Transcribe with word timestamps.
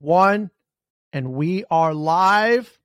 one, 0.00 0.50
and 1.12 1.32
we 1.32 1.64
are 1.70 1.94
live. 1.94 2.78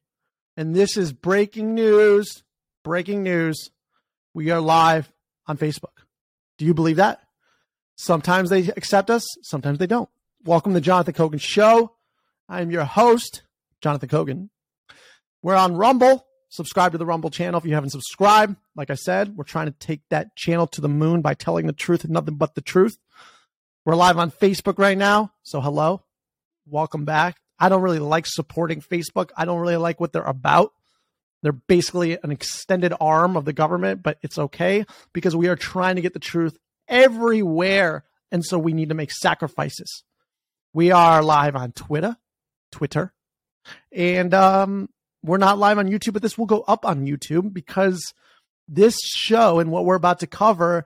And 0.58 0.76
this 0.76 0.98
is 0.98 1.14
breaking 1.14 1.74
news. 1.74 2.44
Breaking 2.84 3.24
news. 3.24 3.72
We 4.34 4.52
are 4.52 4.62
live 4.62 5.12
on 5.48 5.58
Facebook. 5.58 6.04
Do 6.58 6.66
you 6.66 6.74
believe 6.74 6.98
that? 6.98 7.22
Sometimes 7.96 8.50
they 8.50 8.68
accept 8.68 9.10
us, 9.10 9.26
sometimes 9.42 9.80
they 9.80 9.88
don't. 9.88 10.10
Welcome 10.44 10.74
to 10.74 10.82
Jonathan 10.82 11.14
Kogan 11.14 11.40
Show. 11.40 11.94
I 12.50 12.62
am 12.62 12.70
your 12.70 12.84
host, 12.84 13.44
Jonathan 13.82 14.10
Kogan. 14.10 14.50
We're 15.42 15.56
on 15.56 15.76
Rumble. 15.76 16.28
Subscribe 16.50 16.92
to 16.92 16.98
the 16.98 17.06
Rumble 17.06 17.30
channel 17.30 17.58
if 17.58 17.66
you 17.66 17.74
haven't 17.74 17.90
subscribed. 17.92 18.56
Like 18.76 18.90
I 18.90 18.96
said, 18.96 19.36
we're 19.36 19.46
trying 19.46 19.68
to 19.68 19.72
take 19.80 20.02
that 20.10 20.36
channel 20.36 20.68
to 20.68 20.82
the 20.82 20.90
moon 20.90 21.22
by 21.22 21.34
telling 21.34 21.68
the 21.68 21.74
truth 21.74 22.04
and 22.04 22.14
nothing 22.14 22.36
but 22.36 22.56
the 22.56 22.62
truth. 22.62 22.98
We're 23.86 23.96
live 23.96 24.18
on 24.18 24.32
Facebook 24.32 24.78
right 24.78 24.98
now. 24.98 25.32
So, 25.44 25.62
hello 25.62 26.05
welcome 26.68 27.06
back. 27.06 27.38
I 27.60 27.70
don't 27.70 27.82
really 27.82 28.00
like 28.00 28.26
supporting 28.26 28.82
Facebook. 28.82 29.30
I 29.38 29.46
don't 29.46 29.60
really 29.60 29.78
like 29.78 30.00
what 30.00 30.12
they're 30.12 30.24
about. 30.24 30.74
They're 31.42 31.54
basically 31.54 32.18
an 32.22 32.32
extended 32.32 32.94
arm 33.00 33.38
of 33.38 33.46
the 33.46 33.54
government, 33.54 34.04
but 34.04 34.18
it's 34.22 34.38
okay 34.38 34.86
because 35.14 35.36
we 35.36 35.48
are 35.48 35.56
trying 35.56 35.96
to 35.96 36.02
get 36.02 36.14
the 36.14 36.20
truth 36.20 36.58
everywhere. 36.88 38.04
And 38.32 38.44
so 38.44 38.58
we 38.58 38.74
need 38.74 38.90
to 38.90 38.96
make 38.96 39.12
sacrifices. 39.12 40.04
We 40.74 40.92
are 40.92 41.24
live 41.24 41.56
on 41.56 41.72
Twitter, 41.72 42.18
Twitter, 42.72 43.14
and 43.92 44.34
um, 44.34 44.90
we're 45.24 45.38
not 45.38 45.58
live 45.58 45.78
on 45.78 45.90
YouTube, 45.90 46.14
but 46.14 46.22
this 46.22 46.38
will 46.38 46.46
go 46.46 46.62
up 46.68 46.86
on 46.86 47.06
YouTube 47.06 47.54
because 47.54 48.14
this 48.68 48.98
show 49.02 49.60
and 49.60 49.72
what 49.72 49.86
we're 49.86 49.96
about 49.96 50.20
to 50.20 50.28
cover 50.28 50.86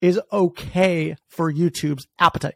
is 0.00 0.20
okay 0.32 1.16
for 1.28 1.52
YouTube's 1.52 2.06
appetite. 2.20 2.54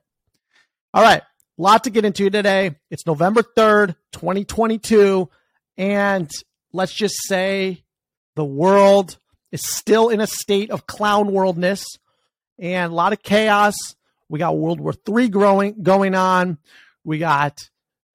All 0.95 1.03
right 1.03 1.23
lot 1.59 1.85
to 1.85 1.91
get 1.91 2.05
into 2.05 2.31
today. 2.31 2.77
It's 2.91 3.07
November 3.07 3.43
3rd, 3.43 3.97
2022. 4.13 5.29
And 5.77 6.31
let's 6.73 6.95
just 6.95 7.17
say 7.27 7.85
the 8.37 8.45
world 8.45 9.19
is 9.51 9.63
still 9.63 10.09
in 10.09 10.21
a 10.21 10.27
state 10.27 10.71
of 10.71 10.87
clown 10.87 11.33
worldness 11.33 11.85
and 12.59 12.93
a 12.93 12.95
lot 12.95 13.13
of 13.13 13.23
chaos. 13.23 13.75
We 14.29 14.39
got 14.39 14.57
World 14.57 14.81
War 14.81 14.95
III 15.09 15.29
growing 15.29 15.83
going 15.83 16.15
on. 16.15 16.59
We 17.05 17.19
got 17.19 17.59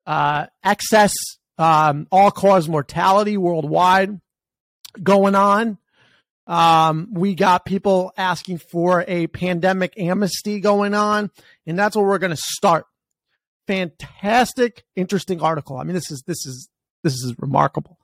uh, 0.05 0.47
excess 0.63 1.13
um, 1.57 2.07
all 2.11 2.31
cause 2.31 2.67
mortality 2.67 3.37
worldwide 3.37 4.19
going 5.01 5.35
on. 5.35 5.77
Um, 6.47 7.09
we 7.11 7.35
got 7.35 7.65
people 7.65 8.13
asking 8.17 8.59
for 8.59 9.03
a 9.07 9.27
pandemic 9.27 9.99
amnesty 9.99 10.61
going 10.61 10.93
on, 10.93 11.29
and 11.65 11.77
that's 11.77 11.95
where 11.95 12.05
we're 12.05 12.19
going 12.19 12.35
to 12.35 12.41
start 12.41 12.85
fantastic, 13.67 14.85
interesting 14.95 15.41
article. 15.41 15.77
I 15.77 15.83
mean, 15.83 15.93
this 15.93 16.09
is 16.09 16.23
this 16.25 16.45
is 16.45 16.69
this 17.03 17.13
is 17.13 17.35
remarkable. 17.39 17.99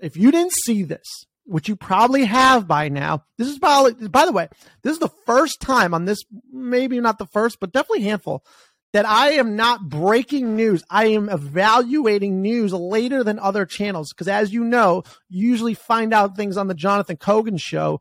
If 0.00 0.16
you 0.16 0.30
didn't 0.30 0.54
see 0.64 0.82
this, 0.82 1.06
which 1.44 1.68
you 1.68 1.76
probably 1.76 2.24
have 2.24 2.66
by 2.66 2.88
now, 2.88 3.24
this 3.38 3.48
is 3.48 3.58
probably 3.58 4.08
by 4.08 4.26
the 4.26 4.32
way, 4.32 4.48
this 4.82 4.94
is 4.94 4.98
the 4.98 5.12
first 5.26 5.60
time 5.60 5.94
on 5.94 6.04
this, 6.04 6.22
maybe 6.52 7.00
not 7.00 7.18
the 7.18 7.26
first, 7.26 7.60
but 7.60 7.72
definitely 7.72 8.02
handful 8.02 8.44
that 8.94 9.06
I 9.06 9.32
am 9.32 9.56
not 9.56 9.88
breaking 9.88 10.54
news. 10.54 10.84
I 10.88 11.06
am 11.06 11.28
evaluating 11.28 12.40
news 12.40 12.72
later 12.72 13.24
than 13.24 13.40
other 13.40 13.66
channels 13.66 14.12
because, 14.12 14.28
as 14.28 14.52
you 14.52 14.62
know, 14.62 15.02
you 15.28 15.48
usually 15.48 15.74
find 15.74 16.14
out 16.14 16.36
things 16.36 16.56
on 16.56 16.68
the 16.68 16.74
Jonathan 16.74 17.16
Kogan 17.16 17.60
show 17.60 18.00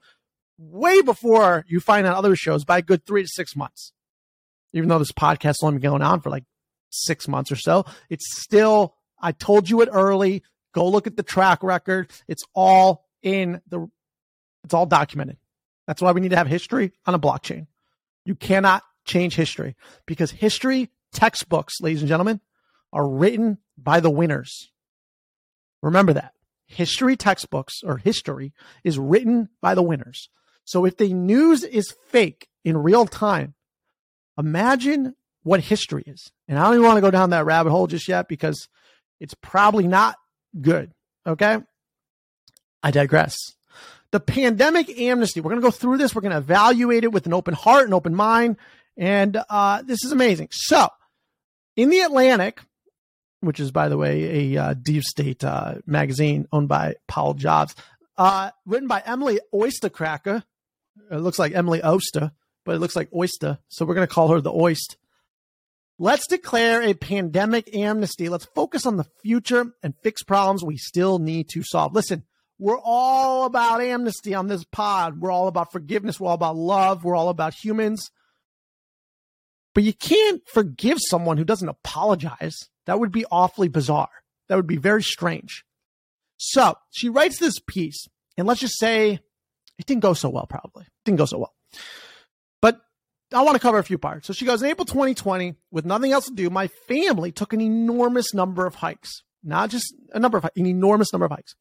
way 0.59 1.01
before 1.01 1.65
you 1.67 1.79
find 1.79 2.05
out 2.05 2.15
other 2.15 2.35
shows 2.35 2.63
by 2.63 2.77
a 2.77 2.83
good 2.83 3.05
three 3.05 3.23
to 3.23 3.27
six 3.27 3.55
months. 3.55 3.91
Even 4.71 4.88
though 4.88 4.99
this 4.99 5.11
podcast 5.11 5.43
has 5.43 5.63
only 5.63 5.79
been 5.79 5.89
going 5.89 6.01
on 6.03 6.21
for 6.21 6.29
like 6.29 6.43
six 6.94 7.27
months 7.27 7.52
or 7.52 7.55
so. 7.55 7.86
It's 8.09 8.41
still, 8.41 8.95
I 9.22 9.31
told 9.31 9.69
you 9.69 9.81
it 9.81 9.89
early. 9.91 10.44
Go 10.73 10.88
look 10.88 11.08
at 11.08 11.17
the 11.17 11.23
track 11.23 11.63
record. 11.63 12.11
It's 12.27 12.44
all 12.53 13.05
in 13.22 13.61
the, 13.67 13.88
it's 14.63 14.73
all 14.73 14.85
documented. 14.85 15.38
That's 15.88 16.01
why 16.01 16.12
we 16.12 16.22
need 16.22 16.31
to 16.31 16.38
have 16.38 16.47
history 16.47 16.94
on 17.06 17.13
a 17.13 17.19
blockchain. 17.19 17.67
You 18.25 18.35
cannot 18.35 18.84
change 19.06 19.35
history 19.35 19.75
because 20.06 20.31
history 20.31 20.90
textbooks, 21.12 21.81
ladies 21.81 22.01
and 22.01 22.09
gentlemen, 22.09 22.40
are 22.91 23.07
written 23.07 23.57
by 23.78 24.00
the 24.00 24.09
winners. 24.09 24.72
Remember 25.81 26.13
that. 26.13 26.34
History 26.66 27.17
textbooks 27.17 27.81
or 27.84 27.97
history 27.97 28.53
is 28.84 28.97
written 28.97 29.50
by 29.62 29.75
the 29.75 29.84
winners. 29.84 30.29
So 30.66 30.85
if 30.85 30.97
the 30.97 31.13
news 31.13 31.63
is 31.63 31.94
fake 32.07 32.47
in 32.63 32.78
real 32.78 33.06
time, 33.06 33.53
imagine 34.38 35.16
what 35.43 35.59
history 35.59 36.03
is. 36.05 36.31
And 36.47 36.57
I 36.57 36.63
don't 36.63 36.75
even 36.75 36.85
want 36.85 36.97
to 36.97 37.01
go 37.01 37.11
down 37.11 37.31
that 37.31 37.45
rabbit 37.45 37.71
hole 37.71 37.87
just 37.87 38.07
yet 38.07 38.27
because 38.27 38.67
it's 39.19 39.35
probably 39.35 39.87
not 39.87 40.15
good. 40.59 40.91
Okay. 41.25 41.57
I 42.81 42.91
digress. 42.91 43.37
The 44.11 44.19
pandemic 44.19 44.89
amnesty, 44.99 45.41
we're 45.41 45.51
going 45.51 45.61
to 45.61 45.67
go 45.67 45.71
through 45.71 45.97
this. 45.97 46.13
We're 46.13 46.21
going 46.21 46.33
to 46.33 46.37
evaluate 46.37 47.03
it 47.03 47.11
with 47.11 47.25
an 47.25 47.33
open 47.33 47.53
heart 47.53 47.85
and 47.85 47.93
open 47.93 48.15
mind. 48.15 48.57
And 48.97 49.41
uh, 49.49 49.81
this 49.81 50.03
is 50.03 50.11
amazing. 50.11 50.49
So, 50.51 50.87
in 51.75 51.89
the 51.89 52.01
Atlantic, 52.01 52.61
which 53.39 53.59
is, 53.59 53.71
by 53.71 53.89
the 53.89 53.97
way, 53.97 54.53
a 54.53 54.61
uh, 54.61 54.73
deep 54.73 55.03
state 55.03 55.43
uh, 55.43 55.75
magazine 55.85 56.47
owned 56.51 56.67
by 56.67 56.95
Paul 57.07 57.33
Jobs, 57.33 57.75
uh, 58.17 58.51
written 58.65 58.87
by 58.87 59.01
Emily 59.05 59.39
Oystercracker. 59.53 60.43
It 61.11 61.17
looks 61.17 61.39
like 61.39 61.53
Emily 61.53 61.81
Oster, 61.81 62.31
but 62.65 62.75
it 62.75 62.79
looks 62.79 62.95
like 62.95 63.09
Oyster. 63.13 63.57
So 63.69 63.85
we're 63.85 63.95
going 63.95 64.07
to 64.07 64.13
call 64.13 64.29
her 64.29 64.41
the 64.41 64.51
Oyst. 64.51 64.95
Let's 65.99 66.27
declare 66.27 66.81
a 66.81 66.93
pandemic 66.93 67.75
amnesty. 67.75 68.27
Let's 68.27 68.45
focus 68.45 68.85
on 68.85 68.97
the 68.97 69.05
future 69.21 69.73
and 69.83 69.93
fix 70.01 70.23
problems 70.23 70.63
we 70.63 70.77
still 70.77 71.19
need 71.19 71.49
to 71.49 71.63
solve. 71.63 71.93
Listen, 71.93 72.23
we're 72.57 72.79
all 72.79 73.45
about 73.45 73.81
amnesty 73.81 74.33
on 74.33 74.47
this 74.47 74.63
pod. 74.63 75.19
We're 75.19 75.31
all 75.31 75.47
about 75.47 75.71
forgiveness. 75.71 76.19
We're 76.19 76.29
all 76.29 76.35
about 76.35 76.55
love. 76.55 77.03
We're 77.03 77.15
all 77.15 77.29
about 77.29 77.53
humans. 77.53 78.09
But 79.75 79.83
you 79.83 79.93
can't 79.93 80.41
forgive 80.47 80.97
someone 80.99 81.37
who 81.37 81.45
doesn't 81.45 81.69
apologize. 81.69 82.57
That 82.85 82.99
would 82.99 83.11
be 83.11 83.25
awfully 83.31 83.67
bizarre. 83.67 84.09
That 84.49 84.55
would 84.55 84.67
be 84.67 84.77
very 84.77 85.03
strange. 85.03 85.63
So 86.37 86.75
she 86.91 87.09
writes 87.09 87.37
this 87.37 87.59
piece, 87.59 88.07
and 88.37 88.47
let's 88.47 88.59
just 88.59 88.79
say 88.79 89.19
it 89.77 89.85
didn't 89.85 90.01
go 90.01 90.13
so 90.13 90.29
well, 90.29 90.47
probably. 90.47 90.83
It 90.83 91.05
didn't 91.05 91.19
go 91.19 91.25
so 91.25 91.37
well. 91.39 91.53
I 93.33 93.41
want 93.41 93.55
to 93.55 93.59
cover 93.59 93.79
a 93.79 93.83
few 93.83 93.97
parts. 93.97 94.27
So 94.27 94.33
she 94.33 94.45
goes 94.45 94.61
in 94.61 94.69
April 94.69 94.85
2020, 94.85 95.55
with 95.71 95.85
nothing 95.85 96.11
else 96.11 96.25
to 96.25 96.33
do, 96.33 96.49
my 96.49 96.67
family 96.88 97.31
took 97.31 97.53
an 97.53 97.61
enormous 97.61 98.33
number 98.33 98.66
of 98.66 98.75
hikes. 98.75 99.23
Not 99.44 99.69
just 99.69 99.94
a 100.13 100.19
number 100.19 100.38
of 100.38 100.45
an 100.55 100.66
enormous 100.66 101.11
number 101.11 101.25
of 101.25 101.31
hikes. 101.31 101.55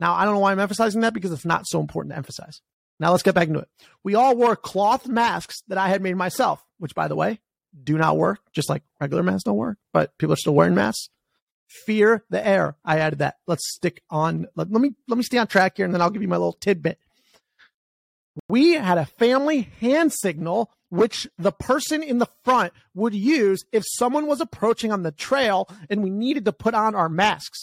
Now 0.00 0.14
I 0.14 0.24
don't 0.24 0.34
know 0.34 0.40
why 0.40 0.52
I'm 0.52 0.58
emphasizing 0.58 1.02
that 1.02 1.14
because 1.14 1.30
it's 1.30 1.44
not 1.44 1.66
so 1.66 1.80
important 1.80 2.12
to 2.12 2.16
emphasize. 2.16 2.60
Now 2.98 3.10
let's 3.10 3.22
get 3.22 3.34
back 3.34 3.48
into 3.48 3.60
it. 3.60 3.68
We 4.02 4.14
all 4.14 4.36
wore 4.36 4.56
cloth 4.56 5.06
masks 5.06 5.62
that 5.68 5.78
I 5.78 5.88
had 5.88 6.02
made 6.02 6.16
myself, 6.16 6.64
which 6.78 6.94
by 6.94 7.08
the 7.08 7.14
way, 7.14 7.40
do 7.82 7.96
not 7.96 8.16
work, 8.16 8.40
just 8.52 8.68
like 8.68 8.82
regular 9.00 9.22
masks 9.22 9.44
don't 9.44 9.56
work, 9.56 9.78
but 9.92 10.16
people 10.18 10.32
are 10.32 10.36
still 10.36 10.54
wearing 10.54 10.74
masks. 10.74 11.08
Fear 11.68 12.24
the 12.28 12.44
air. 12.46 12.76
I 12.84 12.98
added 12.98 13.20
that. 13.20 13.36
Let's 13.46 13.72
stick 13.72 14.02
on 14.10 14.46
let, 14.56 14.70
let 14.70 14.80
me 14.82 14.92
let 15.08 15.16
me 15.16 15.22
stay 15.22 15.38
on 15.38 15.46
track 15.46 15.76
here 15.76 15.84
and 15.84 15.94
then 15.94 16.02
I'll 16.02 16.10
give 16.10 16.22
you 16.22 16.28
my 16.28 16.36
little 16.36 16.52
tidbit. 16.54 16.98
We 18.48 18.74
had 18.74 18.98
a 18.98 19.06
family 19.06 19.72
hand 19.80 20.12
signal 20.12 20.70
which 20.88 21.26
the 21.38 21.52
person 21.52 22.02
in 22.02 22.18
the 22.18 22.28
front 22.44 22.72
would 22.94 23.14
use 23.14 23.64
if 23.72 23.82
someone 23.96 24.26
was 24.26 24.40
approaching 24.40 24.92
on 24.92 25.02
the 25.02 25.12
trail 25.12 25.68
and 25.88 26.02
we 26.02 26.10
needed 26.10 26.44
to 26.44 26.52
put 26.52 26.74
on 26.74 26.94
our 26.94 27.08
masks. 27.08 27.62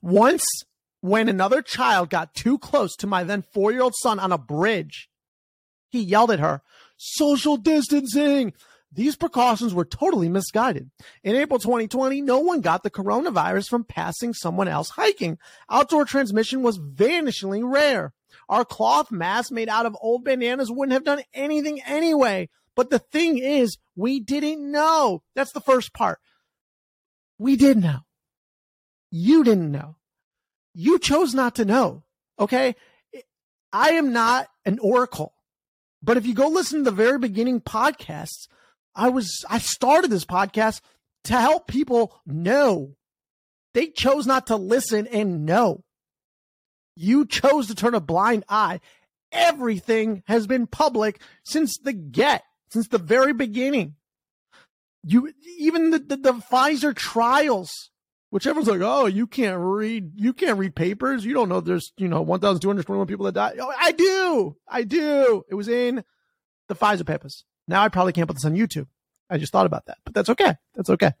Once, 0.00 0.44
when 1.00 1.28
another 1.28 1.62
child 1.62 2.10
got 2.10 2.34
too 2.34 2.58
close 2.58 2.94
to 2.96 3.06
my 3.06 3.24
then 3.24 3.42
four 3.42 3.72
year 3.72 3.82
old 3.82 3.94
son 4.02 4.18
on 4.18 4.32
a 4.32 4.38
bridge, 4.38 5.08
he 5.90 6.00
yelled 6.00 6.30
at 6.30 6.38
her, 6.38 6.62
social 6.96 7.56
distancing. 7.56 8.52
These 8.92 9.16
precautions 9.16 9.72
were 9.72 9.84
totally 9.84 10.28
misguided. 10.28 10.90
In 11.22 11.36
April 11.36 11.58
2020, 11.60 12.22
no 12.22 12.40
one 12.40 12.60
got 12.60 12.82
the 12.82 12.90
coronavirus 12.90 13.68
from 13.68 13.84
passing 13.84 14.34
someone 14.34 14.68
else 14.68 14.90
hiking. 14.90 15.38
Outdoor 15.68 16.04
transmission 16.04 16.62
was 16.62 16.78
vanishingly 16.78 17.62
rare. 17.64 18.12
Our 18.50 18.64
cloth 18.64 19.12
mask 19.12 19.52
made 19.52 19.68
out 19.68 19.86
of 19.86 19.96
old 20.00 20.24
bananas 20.24 20.72
wouldn't 20.72 20.92
have 20.92 21.04
done 21.04 21.22
anything 21.32 21.80
anyway. 21.86 22.48
But 22.74 22.90
the 22.90 22.98
thing 22.98 23.38
is, 23.38 23.78
we 23.94 24.18
didn't 24.18 24.68
know. 24.68 25.22
That's 25.36 25.52
the 25.52 25.60
first 25.60 25.94
part. 25.94 26.18
We 27.38 27.54
did 27.54 27.78
know. 27.78 28.00
You 29.12 29.44
didn't 29.44 29.70
know. 29.70 29.96
You 30.74 30.98
chose 30.98 31.32
not 31.32 31.54
to 31.56 31.64
know. 31.64 32.02
Okay. 32.40 32.74
I 33.72 33.90
am 33.90 34.12
not 34.12 34.48
an 34.64 34.80
oracle. 34.80 35.32
But 36.02 36.16
if 36.16 36.26
you 36.26 36.34
go 36.34 36.48
listen 36.48 36.78
to 36.78 36.90
the 36.90 36.90
very 36.90 37.20
beginning 37.20 37.60
podcasts, 37.60 38.48
I 38.96 39.10
was, 39.10 39.44
I 39.48 39.58
started 39.58 40.10
this 40.10 40.24
podcast 40.24 40.80
to 41.24 41.34
help 41.34 41.68
people 41.68 42.20
know. 42.26 42.96
They 43.74 43.86
chose 43.86 44.26
not 44.26 44.48
to 44.48 44.56
listen 44.56 45.06
and 45.06 45.46
know. 45.46 45.84
You 47.02 47.24
chose 47.24 47.66
to 47.68 47.74
turn 47.74 47.94
a 47.94 48.00
blind 48.00 48.44
eye. 48.46 48.80
Everything 49.32 50.22
has 50.26 50.46
been 50.46 50.66
public 50.66 51.22
since 51.44 51.78
the 51.78 51.94
get, 51.94 52.44
since 52.70 52.88
the 52.88 52.98
very 52.98 53.32
beginning. 53.32 53.94
You 55.02 55.32
even 55.58 55.92
the, 55.92 55.98
the, 55.98 56.16
the 56.18 56.32
Pfizer 56.34 56.94
trials, 56.94 57.88
which 58.28 58.46
everyone's 58.46 58.68
like, 58.68 58.82
oh, 58.82 59.06
you 59.06 59.26
can't 59.26 59.58
read, 59.58 60.12
you 60.14 60.34
can't 60.34 60.58
read 60.58 60.74
papers. 60.74 61.24
You 61.24 61.32
don't 61.32 61.48
know 61.48 61.60
there's 61.60 61.90
you 61.96 62.06
know 62.06 62.20
1,221 62.20 63.06
people 63.06 63.24
that 63.24 63.32
died. 63.32 63.56
Oh, 63.58 63.72
I 63.78 63.92
do, 63.92 64.56
I 64.68 64.82
do. 64.82 65.42
It 65.48 65.54
was 65.54 65.68
in 65.68 66.04
the 66.68 66.74
Pfizer 66.74 67.06
papers. 67.06 67.44
Now 67.66 67.82
I 67.82 67.88
probably 67.88 68.12
can't 68.12 68.28
put 68.28 68.36
this 68.36 68.44
on 68.44 68.54
YouTube. 68.54 68.88
I 69.30 69.38
just 69.38 69.52
thought 69.52 69.64
about 69.64 69.86
that, 69.86 69.96
but 70.04 70.12
that's 70.12 70.28
okay. 70.28 70.56
That's 70.74 70.90
okay. 70.90 71.12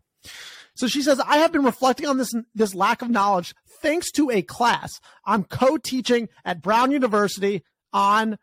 So 0.80 0.86
she 0.86 1.02
says, 1.02 1.20
I 1.20 1.36
have 1.36 1.52
been 1.52 1.62
reflecting 1.62 2.06
on 2.06 2.16
this, 2.16 2.32
this 2.54 2.74
lack 2.74 3.02
of 3.02 3.10
knowledge 3.10 3.54
thanks 3.82 4.10
to 4.12 4.30
a 4.30 4.40
class 4.40 4.98
I'm 5.26 5.44
co-teaching 5.44 6.30
at 6.42 6.62
Brown 6.62 6.90
University 6.90 7.62
on 7.92 8.38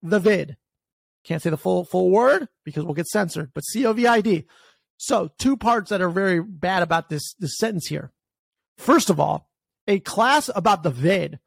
the 0.00 0.18
vid. 0.18 0.56
Can't 1.24 1.42
say 1.42 1.50
the 1.50 1.58
full, 1.58 1.84
full 1.84 2.08
word 2.08 2.48
because 2.64 2.86
we'll 2.86 2.94
get 2.94 3.06
censored, 3.06 3.50
but 3.52 3.64
COVID. 3.74 4.46
So 4.96 5.28
two 5.38 5.58
parts 5.58 5.90
that 5.90 6.00
are 6.00 6.08
very 6.08 6.42
bad 6.42 6.82
about 6.82 7.10
this, 7.10 7.34
this 7.38 7.58
sentence 7.58 7.88
here. 7.88 8.12
First 8.78 9.10
of 9.10 9.20
all, 9.20 9.50
a 9.86 10.00
class 10.00 10.48
about 10.54 10.82
the 10.82 10.90
vid 10.90 11.38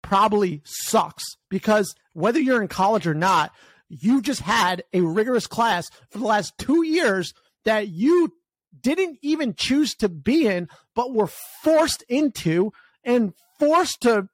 probably 0.00 0.62
sucks 0.64 1.24
because 1.50 1.92
whether 2.12 2.38
you're 2.38 2.62
in 2.62 2.68
college 2.68 3.08
or 3.08 3.14
not, 3.14 3.50
you 3.88 4.22
just 4.22 4.42
had 4.42 4.84
a 4.92 5.00
rigorous 5.00 5.48
class 5.48 5.90
for 6.08 6.18
the 6.18 6.24
last 6.24 6.56
two 6.56 6.84
years 6.84 7.34
that 7.64 7.88
you 7.88 8.32
didn't 8.80 9.18
even 9.22 9.54
choose 9.54 9.94
to 9.96 10.08
be 10.08 10.46
in, 10.46 10.68
but 10.94 11.12
were 11.12 11.28
forced 11.62 12.02
into 12.08 12.72
and 13.04 13.32
forced 13.58 14.02
to 14.02 14.28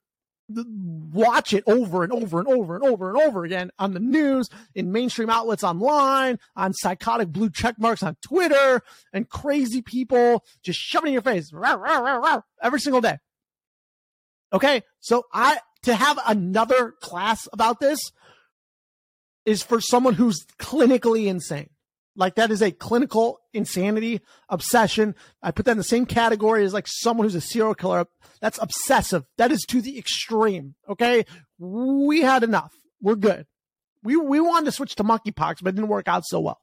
watch 0.49 1.53
it 1.53 1.65
over 1.67 2.03
and 2.03 2.13
over 2.13 2.39
and 2.39 2.49
over 2.49 2.75
and 2.75 2.85
over 2.85 3.09
and 3.09 3.19
over 3.19 3.45
again 3.45 3.71
on 3.79 3.95
the 3.95 4.01
news, 4.01 4.49
in 4.75 4.93
mainstream 4.93 5.31
outlets 5.31 5.65
online, 5.65 6.39
on 6.57 6.73
psychotic 6.73 7.29
blue 7.29 7.51
check 7.51 7.79
marks 7.79 8.03
on 8.03 8.17
Twitter, 8.23 8.83
and 9.13 9.29
crazy 9.29 9.83
people 9.83 10.45
just 10.63 10.79
shoving 10.79 11.09
in 11.09 11.13
your 11.15 11.23
face 11.23 11.53
every 12.63 12.81
single 12.81 13.01
day. 13.01 13.19
Okay, 14.53 14.83
so 15.01 15.25
I 15.33 15.59
to 15.85 15.95
have 15.95 16.19
another 16.27 16.93
class 17.01 17.49
about 17.53 17.81
this 17.81 17.99
is 19.45 19.63
for 19.63 19.81
someone 19.81 20.15
who's 20.15 20.45
clinically 20.59 21.27
insane. 21.27 21.71
Like 22.15 22.35
that 22.35 22.51
is 22.51 22.61
a 22.61 22.71
clinical 22.71 23.39
insanity 23.55 24.21
obsession. 24.49 25.15
I 25.43 25.51
put 25.51 25.65
that 25.67 25.73
in 25.73 25.79
the 25.79 25.85
same 25.85 26.05
category 26.05 26.65
as 26.65 26.75
like 26.75 26.87
someone 26.87 27.25
who's 27.25 27.35
a 27.35 27.41
serial 27.41 27.75
killer. 27.75 28.07
That's 28.41 28.59
obsessive. 28.61 29.25
That 29.39 29.51
is 29.51 29.63
to 29.69 29.81
the 29.81 29.99
extreme. 29.99 30.75
Okay. 30.89 31.25
We 31.59 32.21
had 32.21 32.43
enough. 32.43 32.73
We're 33.01 33.17
good. 33.17 33.47
We, 34.03 34.17
we 34.17 34.41
wanted 34.41 34.67
to 34.67 34.73
switch 34.73 34.97
to 34.97 35.05
monkeypox, 35.05 35.57
but 35.63 35.71
it 35.71 35.77
didn't 35.77 35.89
work 35.89 36.09
out 36.09 36.25
so 36.27 36.41
well. 36.41 36.61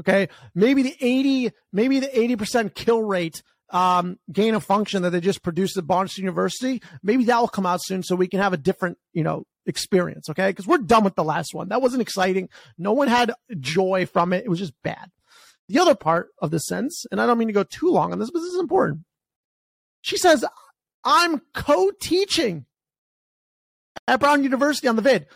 Okay. 0.00 0.28
Maybe 0.54 0.82
the 0.82 0.94
80, 1.00 1.50
maybe 1.72 2.00
the 2.00 2.08
80% 2.08 2.74
kill 2.74 3.02
rate, 3.02 3.42
um, 3.70 4.18
gain 4.30 4.54
of 4.54 4.62
function 4.62 5.02
that 5.02 5.10
they 5.10 5.20
just 5.20 5.42
produced 5.42 5.76
at 5.76 5.86
Barnes 5.86 6.16
University. 6.16 6.80
Maybe 7.02 7.24
that 7.24 7.40
will 7.40 7.48
come 7.48 7.66
out 7.66 7.80
soon 7.82 8.02
so 8.04 8.14
we 8.14 8.28
can 8.28 8.40
have 8.40 8.52
a 8.52 8.58
different, 8.58 8.98
you 9.12 9.24
know, 9.24 9.44
experience. 9.66 10.30
Okay. 10.30 10.52
Cause 10.52 10.66
we're 10.66 10.78
done 10.78 11.04
with 11.04 11.14
the 11.14 11.24
last 11.24 11.54
one. 11.54 11.68
That 11.68 11.82
wasn't 11.82 12.02
exciting. 12.02 12.48
No 12.78 12.92
one 12.92 13.08
had 13.08 13.32
joy 13.60 14.06
from 14.06 14.32
it. 14.32 14.44
It 14.44 14.48
was 14.48 14.58
just 14.58 14.74
bad. 14.82 15.10
The 15.68 15.80
other 15.80 15.94
part 15.94 16.28
of 16.40 16.50
the 16.50 16.60
sentence, 16.60 17.04
and 17.10 17.20
I 17.20 17.26
don't 17.26 17.38
mean 17.38 17.48
to 17.48 17.54
go 17.54 17.64
too 17.64 17.90
long 17.90 18.12
on 18.12 18.18
this, 18.18 18.30
but 18.30 18.38
this 18.38 18.52
is 18.52 18.60
important. 18.60 19.00
She 20.00 20.16
says, 20.16 20.44
I'm 21.04 21.42
co-teaching 21.54 22.66
at 24.06 24.20
Brown 24.20 24.44
University 24.44 24.86
on 24.86 24.96
the 24.96 25.02
vid. 25.02 25.26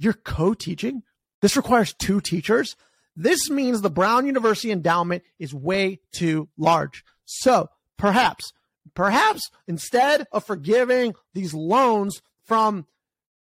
You're 0.00 0.14
co-teaching? 0.14 1.02
This 1.42 1.56
requires 1.56 1.94
two 1.94 2.20
teachers. 2.20 2.76
This 3.14 3.50
means 3.50 3.80
the 3.80 3.90
Brown 3.90 4.26
University 4.26 4.72
endowment 4.72 5.22
is 5.38 5.54
way 5.54 6.00
too 6.12 6.48
large. 6.56 7.04
So 7.24 7.68
perhaps, 7.96 8.52
perhaps 8.94 9.50
instead 9.66 10.26
of 10.32 10.44
forgiving 10.44 11.14
these 11.34 11.54
loans 11.54 12.22
from 12.44 12.86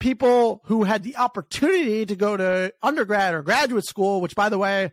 people 0.03 0.59
who 0.65 0.83
had 0.83 1.01
the 1.01 1.15
opportunity 1.15 2.05
to 2.05 2.13
go 2.13 2.35
to 2.35 2.73
undergrad 2.83 3.33
or 3.33 3.41
graduate 3.41 3.85
school, 3.85 4.19
which 4.19 4.35
by 4.35 4.49
the 4.49 4.57
way, 4.57 4.91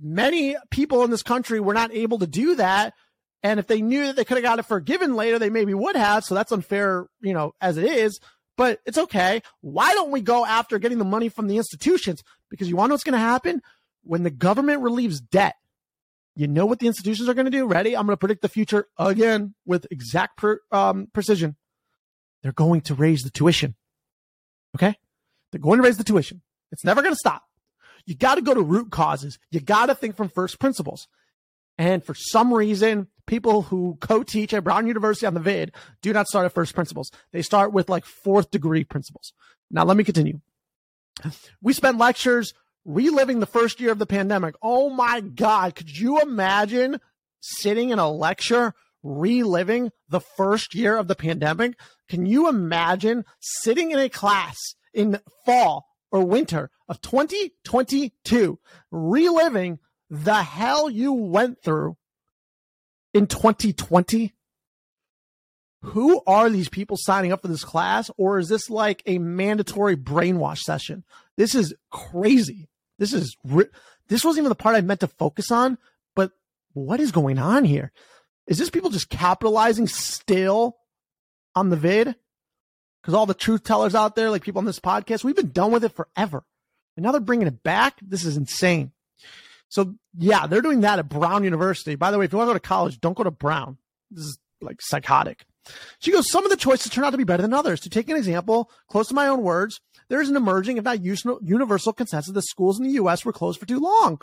many 0.00 0.54
people 0.70 1.02
in 1.02 1.10
this 1.10 1.24
country 1.24 1.58
were 1.58 1.74
not 1.74 1.92
able 1.92 2.20
to 2.20 2.28
do 2.28 2.54
that. 2.54 2.94
And 3.42 3.58
if 3.58 3.66
they 3.66 3.82
knew 3.82 4.06
that 4.06 4.14
they 4.14 4.24
could 4.24 4.36
have 4.36 4.44
got 4.44 4.60
it 4.60 4.66
forgiven 4.66 5.16
later, 5.16 5.40
they 5.40 5.50
maybe 5.50 5.74
would 5.74 5.96
have. 5.96 6.22
So 6.22 6.36
that's 6.36 6.52
unfair, 6.52 7.06
you 7.20 7.34
know, 7.34 7.54
as 7.60 7.76
it 7.76 7.86
is, 7.86 8.20
but 8.56 8.78
it's 8.86 8.98
okay. 8.98 9.42
Why 9.62 9.94
don't 9.94 10.12
we 10.12 10.20
go 10.20 10.46
after 10.46 10.78
getting 10.78 10.98
the 10.98 11.04
money 11.04 11.28
from 11.28 11.48
the 11.48 11.56
institutions? 11.56 12.22
Because 12.48 12.68
you 12.68 12.76
want 12.76 12.86
to 12.86 12.88
know 12.90 12.94
what's 12.94 13.04
going 13.04 13.14
to 13.14 13.18
happen 13.18 13.62
when 14.04 14.22
the 14.22 14.30
government 14.30 14.80
relieves 14.80 15.20
debt. 15.20 15.56
You 16.36 16.46
know 16.46 16.66
what 16.66 16.78
the 16.78 16.86
institutions 16.86 17.28
are 17.28 17.34
going 17.34 17.46
to 17.46 17.50
do? 17.50 17.66
Ready? 17.66 17.96
I'm 17.96 18.06
going 18.06 18.14
to 18.14 18.16
predict 18.16 18.42
the 18.42 18.48
future 18.48 18.86
again 18.96 19.56
with 19.66 19.88
exact 19.90 20.36
per, 20.36 20.60
um, 20.70 21.08
precision. 21.12 21.56
They're 22.44 22.52
going 22.52 22.82
to 22.82 22.94
raise 22.94 23.22
the 23.22 23.30
tuition. 23.30 23.74
Okay. 24.76 24.96
They're 25.50 25.60
going 25.60 25.78
to 25.78 25.84
raise 25.84 25.98
the 25.98 26.04
tuition. 26.04 26.42
It's 26.70 26.84
never 26.84 27.02
going 27.02 27.12
to 27.14 27.18
stop. 27.18 27.42
You 28.06 28.14
got 28.14 28.36
to 28.36 28.42
go 28.42 28.54
to 28.54 28.62
root 28.62 28.90
causes. 28.90 29.38
You 29.50 29.60
got 29.60 29.86
to 29.86 29.94
think 29.94 30.16
from 30.16 30.28
first 30.28 30.58
principles. 30.58 31.08
And 31.78 32.04
for 32.04 32.14
some 32.14 32.52
reason, 32.52 33.08
people 33.26 33.62
who 33.62 33.96
co-teach 34.00 34.52
at 34.54 34.64
Brown 34.64 34.86
University 34.86 35.26
on 35.26 35.34
the 35.34 35.40
vid 35.40 35.72
do 36.02 36.12
not 36.12 36.26
start 36.26 36.46
at 36.46 36.52
first 36.52 36.74
principles. 36.74 37.10
They 37.32 37.42
start 37.42 37.72
with 37.72 37.88
like 37.88 38.04
fourth 38.04 38.50
degree 38.50 38.84
principles. 38.84 39.32
Now 39.70 39.84
let 39.84 39.96
me 39.96 40.04
continue. 40.04 40.40
We 41.60 41.72
spent 41.72 41.98
lectures 41.98 42.54
reliving 42.84 43.40
the 43.40 43.46
first 43.46 43.80
year 43.80 43.92
of 43.92 43.98
the 43.98 44.06
pandemic. 44.06 44.54
Oh 44.62 44.90
my 44.90 45.20
God. 45.20 45.74
Could 45.74 45.96
you 45.96 46.20
imagine 46.20 47.00
sitting 47.40 47.90
in 47.90 47.98
a 47.98 48.10
lecture 48.10 48.74
reliving 49.02 49.90
the 50.08 50.20
first 50.20 50.74
year 50.74 50.96
of 50.96 51.08
the 51.08 51.14
pandemic? 51.14 51.78
Can 52.12 52.26
you 52.26 52.46
imagine 52.46 53.24
sitting 53.40 53.90
in 53.90 53.98
a 53.98 54.10
class 54.10 54.74
in 54.92 55.18
fall 55.46 55.86
or 56.10 56.22
winter 56.22 56.70
of 56.86 57.00
2022, 57.00 58.58
reliving 58.90 59.78
the 60.10 60.42
hell 60.42 60.90
you 60.90 61.14
went 61.14 61.62
through 61.62 61.96
in 63.14 63.26
2020? 63.26 64.34
Who 65.84 66.20
are 66.26 66.50
these 66.50 66.68
people 66.68 66.98
signing 66.98 67.32
up 67.32 67.40
for 67.40 67.48
this 67.48 67.64
class? 67.64 68.10
Or 68.18 68.38
is 68.38 68.50
this 68.50 68.68
like 68.68 69.02
a 69.06 69.16
mandatory 69.16 69.96
brainwash 69.96 70.58
session? 70.58 71.04
This 71.38 71.54
is 71.54 71.72
crazy. 71.90 72.68
This 72.98 73.14
is, 73.14 73.38
this 74.08 74.22
wasn't 74.22 74.42
even 74.42 74.50
the 74.50 74.54
part 74.54 74.76
I 74.76 74.82
meant 74.82 75.00
to 75.00 75.08
focus 75.08 75.50
on, 75.50 75.78
but 76.14 76.32
what 76.74 77.00
is 77.00 77.10
going 77.10 77.38
on 77.38 77.64
here? 77.64 77.90
Is 78.46 78.58
this 78.58 78.68
people 78.68 78.90
just 78.90 79.08
capitalizing 79.08 79.88
still 79.88 80.76
on 81.54 81.70
the 81.70 81.76
vid? 81.76 82.14
Because 83.00 83.14
all 83.14 83.26
the 83.26 83.34
truth 83.34 83.64
tellers 83.64 83.94
out 83.94 84.14
there, 84.14 84.30
like 84.30 84.42
people 84.42 84.60
on 84.60 84.64
this 84.64 84.80
podcast, 84.80 85.24
we've 85.24 85.36
been 85.36 85.50
done 85.50 85.72
with 85.72 85.84
it 85.84 85.92
forever. 85.92 86.44
And 86.96 87.04
now 87.04 87.12
they're 87.12 87.20
bringing 87.20 87.48
it 87.48 87.62
back. 87.62 87.98
This 88.00 88.24
is 88.24 88.36
insane. 88.36 88.92
So 89.68 89.94
yeah, 90.16 90.46
they're 90.46 90.60
doing 90.60 90.82
that 90.82 90.98
at 90.98 91.08
Brown 91.08 91.44
University. 91.44 91.94
By 91.94 92.10
the 92.10 92.18
way, 92.18 92.26
if 92.26 92.32
you 92.32 92.38
want 92.38 92.48
to 92.48 92.52
go 92.52 92.58
to 92.58 92.60
college, 92.60 93.00
don't 93.00 93.16
go 93.16 93.24
to 93.24 93.30
Brown. 93.30 93.78
This 94.10 94.24
is 94.24 94.38
like 94.60 94.80
psychotic. 94.80 95.46
She 96.00 96.12
goes, 96.12 96.30
some 96.30 96.44
of 96.44 96.50
the 96.50 96.56
choices 96.56 96.90
turn 96.90 97.04
out 97.04 97.10
to 97.10 97.16
be 97.16 97.24
better 97.24 97.42
than 97.42 97.54
others. 97.54 97.80
To 97.80 97.90
take 97.90 98.08
an 98.08 98.16
example, 98.16 98.70
close 98.88 99.08
to 99.08 99.14
my 99.14 99.28
own 99.28 99.42
words, 99.42 99.80
there 100.08 100.20
is 100.20 100.28
an 100.28 100.36
emerging, 100.36 100.76
if 100.76 100.84
not 100.84 101.02
universal 101.02 101.92
consensus 101.92 102.34
that 102.34 102.42
schools 102.42 102.78
in 102.78 102.84
the 102.84 102.92
U.S. 102.94 103.24
were 103.24 103.32
closed 103.32 103.58
for 103.58 103.66
too 103.66 103.80
long. 103.80 104.20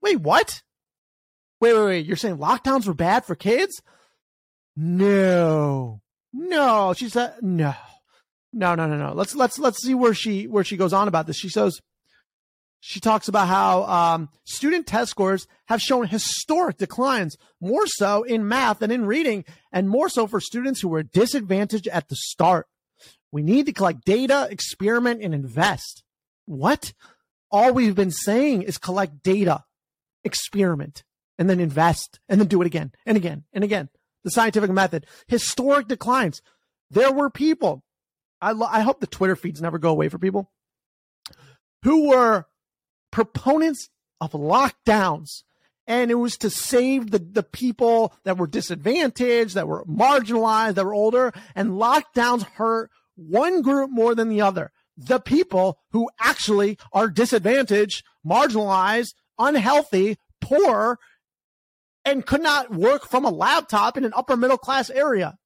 Wait, 0.00 0.20
what? 0.20 0.62
Wait, 1.60 1.74
wait, 1.74 1.84
wait. 1.84 2.06
You're 2.06 2.16
saying 2.16 2.38
lockdowns 2.38 2.86
were 2.86 2.94
bad 2.94 3.24
for 3.24 3.34
kids? 3.34 3.82
No. 4.76 6.00
No, 6.36 6.92
she 6.94 7.08
said 7.08 7.34
no, 7.42 7.74
no, 8.52 8.74
no, 8.74 8.88
no, 8.88 8.96
no. 8.96 9.12
Let's 9.12 9.36
let's 9.36 9.56
let's 9.56 9.80
see 9.80 9.94
where 9.94 10.14
she 10.14 10.48
where 10.48 10.64
she 10.64 10.76
goes 10.76 10.92
on 10.92 11.06
about 11.06 11.28
this. 11.28 11.36
She 11.36 11.48
says 11.48 11.78
she 12.80 12.98
talks 12.98 13.28
about 13.28 13.46
how 13.46 13.84
um, 13.84 14.28
student 14.42 14.88
test 14.88 15.12
scores 15.12 15.46
have 15.66 15.80
shown 15.80 16.08
historic 16.08 16.76
declines, 16.76 17.36
more 17.60 17.86
so 17.86 18.24
in 18.24 18.48
math 18.48 18.80
than 18.80 18.90
in 18.90 19.06
reading, 19.06 19.44
and 19.72 19.88
more 19.88 20.08
so 20.08 20.26
for 20.26 20.40
students 20.40 20.80
who 20.80 20.88
were 20.88 21.04
disadvantaged 21.04 21.86
at 21.86 22.08
the 22.08 22.16
start. 22.16 22.66
We 23.30 23.44
need 23.44 23.66
to 23.66 23.72
collect 23.72 24.04
data, 24.04 24.48
experiment, 24.50 25.22
and 25.22 25.34
invest. 25.34 26.02
What? 26.46 26.94
All 27.52 27.72
we've 27.72 27.94
been 27.94 28.10
saying 28.10 28.62
is 28.62 28.76
collect 28.76 29.22
data, 29.22 29.62
experiment, 30.24 31.04
and 31.38 31.48
then 31.48 31.60
invest, 31.60 32.18
and 32.28 32.40
then 32.40 32.48
do 32.48 32.60
it 32.60 32.66
again 32.66 32.90
and 33.06 33.16
again 33.16 33.44
and 33.52 33.62
again 33.62 33.88
the 34.24 34.30
scientific 34.30 34.70
method. 34.70 35.06
Historic 35.28 35.86
declines. 35.86 36.42
There 36.90 37.12
were 37.12 37.30
people. 37.30 37.84
I, 38.40 38.52
lo- 38.52 38.68
I 38.70 38.80
hope 38.80 39.00
the 39.00 39.06
Twitter 39.06 39.36
feeds 39.36 39.62
never 39.62 39.78
go 39.78 39.90
away 39.90 40.08
for 40.08 40.18
people 40.18 40.50
who 41.82 42.08
were 42.08 42.46
proponents 43.12 43.90
of 44.20 44.32
lockdowns. 44.32 45.42
And 45.86 46.10
it 46.10 46.14
was 46.14 46.38
to 46.38 46.48
save 46.48 47.10
the, 47.10 47.18
the 47.18 47.42
people 47.42 48.14
that 48.24 48.38
were 48.38 48.46
disadvantaged, 48.46 49.54
that 49.54 49.68
were 49.68 49.84
marginalized, 49.84 50.74
that 50.74 50.84
were 50.86 50.94
older. 50.94 51.32
And 51.54 51.72
lockdowns 51.72 52.42
hurt 52.42 52.90
one 53.16 53.60
group 53.60 53.90
more 53.90 54.14
than 54.14 54.30
the 54.30 54.40
other. 54.40 54.72
The 54.96 55.20
people 55.20 55.78
who 55.90 56.08
actually 56.18 56.78
are 56.92 57.08
disadvantaged, 57.08 58.02
marginalized, 58.26 59.12
unhealthy, 59.38 60.16
poor 60.40 60.98
and 62.04 62.26
could 62.26 62.42
not 62.42 62.70
work 62.70 63.06
from 63.08 63.24
a 63.24 63.30
laptop 63.30 63.96
in 63.96 64.04
an 64.04 64.12
upper 64.14 64.36
middle 64.36 64.58
class 64.58 64.90
area. 64.90 65.36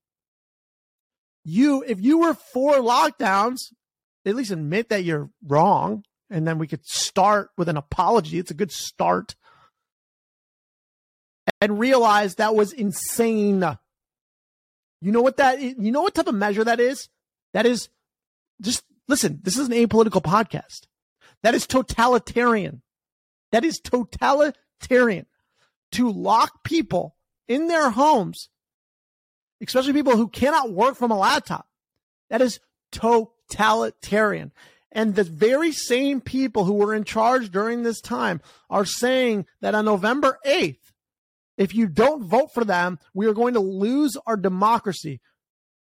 You, 1.44 1.84
if 1.86 2.00
you 2.00 2.18
were 2.18 2.34
for 2.34 2.74
lockdowns, 2.74 3.58
at 4.26 4.34
least 4.34 4.50
admit 4.50 4.88
that 4.88 5.04
you're 5.04 5.30
wrong, 5.46 6.04
and 6.30 6.46
then 6.46 6.58
we 6.58 6.66
could 6.66 6.84
start 6.84 7.50
with 7.56 7.68
an 7.68 7.76
apology. 7.76 8.38
It's 8.38 8.50
a 8.50 8.54
good 8.54 8.72
start. 8.72 9.34
And 11.60 11.78
realize 11.78 12.34
that 12.34 12.54
was 12.54 12.72
insane. 12.72 13.64
You 15.00 15.12
know 15.12 15.22
what 15.22 15.38
that 15.38 15.60
you 15.60 15.90
know 15.90 16.02
what 16.02 16.14
type 16.14 16.26
of 16.26 16.34
measure 16.34 16.62
that 16.64 16.80
is? 16.80 17.08
That 17.54 17.64
is 17.64 17.88
just 18.60 18.84
listen, 19.08 19.40
this 19.42 19.56
is 19.56 19.68
an 19.68 19.74
apolitical 19.74 20.22
podcast. 20.22 20.86
That 21.42 21.54
is 21.54 21.66
totalitarian. 21.66 22.82
That 23.52 23.64
is 23.64 23.80
totalitarian 23.80 25.26
to 25.92 26.10
lock 26.10 26.64
people 26.64 27.16
in 27.46 27.68
their 27.68 27.90
homes, 27.90 28.48
especially 29.62 29.92
people 29.92 30.16
who 30.16 30.28
cannot 30.28 30.72
work 30.72 30.96
from 30.96 31.10
a 31.10 31.18
laptop. 31.18 31.66
That 32.30 32.42
is 32.42 32.60
totalitarian. 32.92 34.52
And 34.92 35.14
the 35.14 35.24
very 35.24 35.72
same 35.72 36.20
people 36.20 36.64
who 36.64 36.74
were 36.74 36.94
in 36.94 37.04
charge 37.04 37.50
during 37.50 37.82
this 37.82 38.00
time 38.00 38.40
are 38.70 38.84
saying 38.84 39.46
that 39.60 39.74
on 39.74 39.84
November 39.84 40.38
8th, 40.46 40.78
if 41.56 41.74
you 41.74 41.88
don't 41.88 42.24
vote 42.24 42.54
for 42.54 42.64
them, 42.64 42.98
we 43.12 43.26
are 43.26 43.34
going 43.34 43.54
to 43.54 43.60
lose 43.60 44.16
our 44.26 44.36
democracy. 44.36 45.20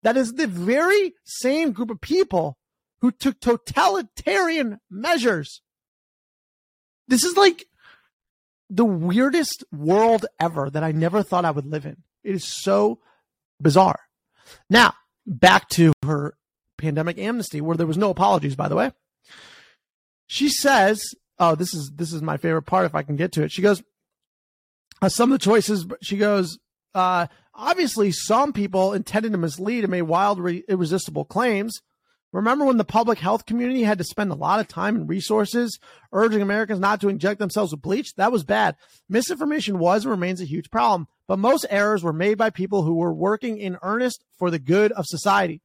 That 0.02 0.16
is 0.16 0.34
the 0.34 0.46
very 0.46 1.14
same 1.24 1.72
group 1.72 1.90
of 1.90 2.00
people 2.00 2.58
who 3.00 3.10
took 3.10 3.40
totalitarian 3.40 4.78
measures. 4.90 5.62
This 7.08 7.24
is 7.24 7.36
like 7.36 7.66
the 8.70 8.84
weirdest 8.84 9.64
world 9.72 10.26
ever 10.40 10.70
that 10.70 10.84
I 10.84 10.92
never 10.92 11.22
thought 11.22 11.44
I 11.44 11.50
would 11.50 11.66
live 11.66 11.86
in. 11.86 11.98
It 12.22 12.34
is 12.34 12.44
so 12.44 13.00
bizarre. 13.60 14.00
Now, 14.68 14.94
back 15.26 15.68
to 15.70 15.92
her 16.04 16.36
pandemic 16.78 17.18
amnesty, 17.18 17.60
where 17.60 17.76
there 17.76 17.86
was 17.86 17.98
no 17.98 18.10
apologies, 18.10 18.56
by 18.56 18.68
the 18.68 18.76
way. 18.76 18.92
She 20.26 20.48
says, 20.48 21.02
"Oh, 21.38 21.54
this 21.54 21.74
is 21.74 21.92
this 21.94 22.12
is 22.12 22.22
my 22.22 22.36
favorite 22.36 22.62
part. 22.62 22.86
If 22.86 22.94
I 22.94 23.02
can 23.02 23.16
get 23.16 23.32
to 23.32 23.42
it," 23.42 23.52
she 23.52 23.62
goes, 23.62 23.82
uh, 25.02 25.08
"Some 25.08 25.32
of 25.32 25.38
the 25.38 25.44
choices." 25.44 25.86
She 26.02 26.16
goes, 26.16 26.58
uh, 26.94 27.26
"Obviously, 27.54 28.12
some 28.12 28.52
people 28.52 28.92
intended 28.92 29.32
to 29.32 29.38
mislead 29.38 29.84
and 29.84 29.90
made 29.90 30.02
wild, 30.02 30.40
re- 30.40 30.64
irresistible 30.68 31.24
claims." 31.24 31.80
Remember 32.34 32.64
when 32.64 32.78
the 32.78 32.84
public 32.84 33.20
health 33.20 33.46
community 33.46 33.84
had 33.84 33.98
to 33.98 34.04
spend 34.04 34.32
a 34.32 34.34
lot 34.34 34.58
of 34.58 34.66
time 34.66 34.96
and 34.96 35.08
resources 35.08 35.78
urging 36.12 36.42
Americans 36.42 36.80
not 36.80 37.00
to 37.00 37.08
inject 37.08 37.38
themselves 37.38 37.70
with 37.70 37.80
bleach? 37.80 38.12
That 38.16 38.32
was 38.32 38.42
bad. 38.42 38.74
Misinformation 39.08 39.78
was 39.78 40.04
and 40.04 40.10
remains 40.10 40.40
a 40.40 40.44
huge 40.44 40.68
problem, 40.68 41.06
but 41.28 41.38
most 41.38 41.64
errors 41.70 42.02
were 42.02 42.12
made 42.12 42.36
by 42.36 42.50
people 42.50 42.82
who 42.82 42.96
were 42.96 43.14
working 43.14 43.58
in 43.58 43.78
earnest 43.82 44.24
for 44.36 44.50
the 44.50 44.58
good 44.58 44.90
of 44.92 45.04
society. 45.06 45.62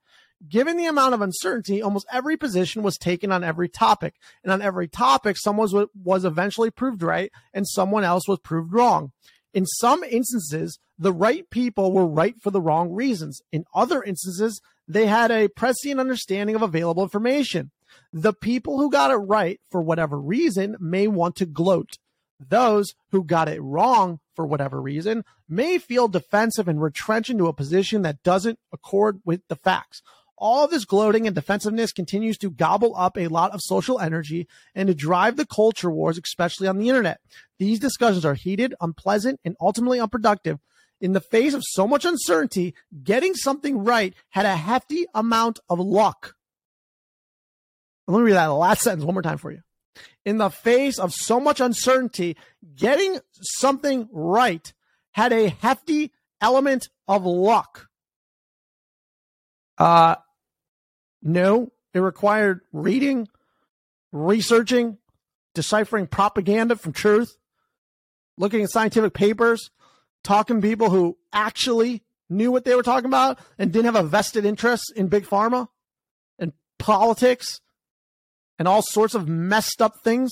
Given 0.48 0.78
the 0.78 0.86
amount 0.86 1.16
of 1.16 1.22
uncertainty, 1.22 1.82
almost 1.82 2.06
every 2.12 2.38
position 2.38 2.84
was 2.84 2.98
taken 2.98 3.32
on 3.32 3.44
every 3.44 3.68
topic. 3.68 4.14
And 4.44 4.54
on 4.54 4.62
every 4.62 4.88
topic, 4.88 5.38
someone 5.40 5.88
was, 6.04 6.24
eventually 6.24 6.70
proved 6.70 7.02
right 7.02 7.32
and 7.52 7.68
someone 7.68 8.04
else 8.04 8.28
was 8.28 8.38
proved 8.44 8.74
wrong. 8.74 9.12
In 9.56 9.66
some 9.66 10.04
instances, 10.04 10.78
the 11.00 11.14
right 11.14 11.50
people 11.50 11.94
were 11.94 12.06
right 12.06 12.36
for 12.42 12.52
the 12.52 12.62
wrong 12.62 12.92
reasons. 12.92 13.42
In 13.52 13.64
other 13.74 14.04
instances, 14.04 14.62
they 14.88 15.08
had 15.08 15.32
a 15.32 15.48
prescient 15.48 16.00
understanding 16.00 16.56
of 16.56 16.62
available 16.62 17.04
information. 17.04 17.72
The 18.12 18.34
people 18.34 18.78
who 18.78 18.92
got 18.92 19.12
it 19.12 19.16
right 19.16 19.62
for 19.72 19.82
whatever 19.82 20.20
reason 20.20 20.76
may 20.80 21.08
want 21.08 21.38
to 21.38 21.46
gloat. 21.46 21.98
Those 22.40 22.94
who 23.12 23.24
got 23.24 23.48
it 23.48 23.62
wrong 23.62 24.20
for 24.36 24.46
whatever 24.46 24.82
reason 24.82 25.24
may 25.48 25.78
feel 25.78 26.08
defensive 26.08 26.68
and 26.68 26.82
retrench 26.82 27.30
into 27.30 27.48
a 27.48 27.54
position 27.54 28.02
that 28.02 28.24
doesn't 28.24 28.60
accord 28.74 29.20
with 29.26 29.42
the 29.48 29.56
facts. 29.56 30.02
All 30.38 30.68
this 30.68 30.86
gloating 30.86 31.28
and 31.28 31.36
defensiveness 31.36 31.92
continues 31.92 32.38
to 32.38 32.50
gobble 32.50 32.96
up 32.96 33.18
a 33.18 33.28
lot 33.28 33.52
of 33.52 33.60
social 33.62 34.00
energy 34.00 34.48
and 34.74 34.88
to 34.88 34.96
drive 34.96 35.36
the 35.36 35.46
culture 35.46 35.92
wars, 35.92 36.18
especially 36.18 36.68
on 36.68 36.78
the 36.78 36.88
internet. 36.88 37.20
These 37.58 37.80
discussions 37.80 38.24
are 38.24 38.36
heated, 38.36 38.74
unpleasant, 38.80 39.42
and 39.44 39.58
ultimately 39.60 40.00
unproductive. 40.00 40.60
In 41.02 41.14
the 41.14 41.22
face 41.22 41.54
of 41.54 41.64
so 41.64 41.88
much 41.88 42.04
uncertainty, 42.06 42.76
getting 43.04 43.34
something 43.34 43.84
right 43.84 44.14
had 44.30 44.46
a 44.46 44.56
hefty 44.56 45.06
amount 45.14 45.60
of 45.70 45.80
luck. 45.80 46.36
Let 48.08 48.18
me 48.20 48.24
read 48.26 48.34
that 48.34 48.48
last 48.48 48.82
sentence 48.82 49.06
one 49.06 49.14
more 49.14 49.22
time 49.22 49.38
for 49.38 49.52
you. 49.52 49.62
In 50.26 50.38
the 50.38 50.50
face 50.50 51.00
of 51.00 51.14
so 51.14 51.40
much 51.40 51.62
uncertainty, 51.62 52.36
getting 52.76 53.20
something 53.42 54.10
right 54.12 54.74
had 55.12 55.32
a 55.32 55.50
hefty 55.50 56.12
element 56.42 56.90
of 57.08 57.26
luck. 57.26 57.88
Uh, 59.78 60.16
no, 61.22 61.72
it 61.94 62.00
required 62.00 62.62
reading, 62.74 63.28
researching, 64.12 64.98
deciphering 65.56 66.08
propaganda 66.08 66.76
from 66.76 66.94
truth, 66.94 67.38
looking 68.38 68.64
at 68.64 68.70
scientific 68.70 69.14
papers, 69.14 69.72
talking 70.24 70.62
to 70.62 70.68
people 70.68 70.90
who 70.90 71.18
actually 71.34 72.04
knew 72.30 72.52
what 72.52 72.66
they 72.66 72.76
were 72.76 72.84
talking 72.84 73.08
about 73.08 73.40
and 73.58 73.72
didn't 73.72 73.94
have 73.94 73.96
a 73.96 74.08
vested 74.08 74.46
interest 74.46 74.94
in 74.96 75.08
big 75.08 75.26
pharma 75.26 75.68
and 76.38 76.54
politics 76.78 77.62
and 78.58 78.68
all 78.68 78.82
sorts 78.82 79.16
of 79.16 79.28
messed 79.28 79.82
up 79.82 79.94
things. 80.04 80.32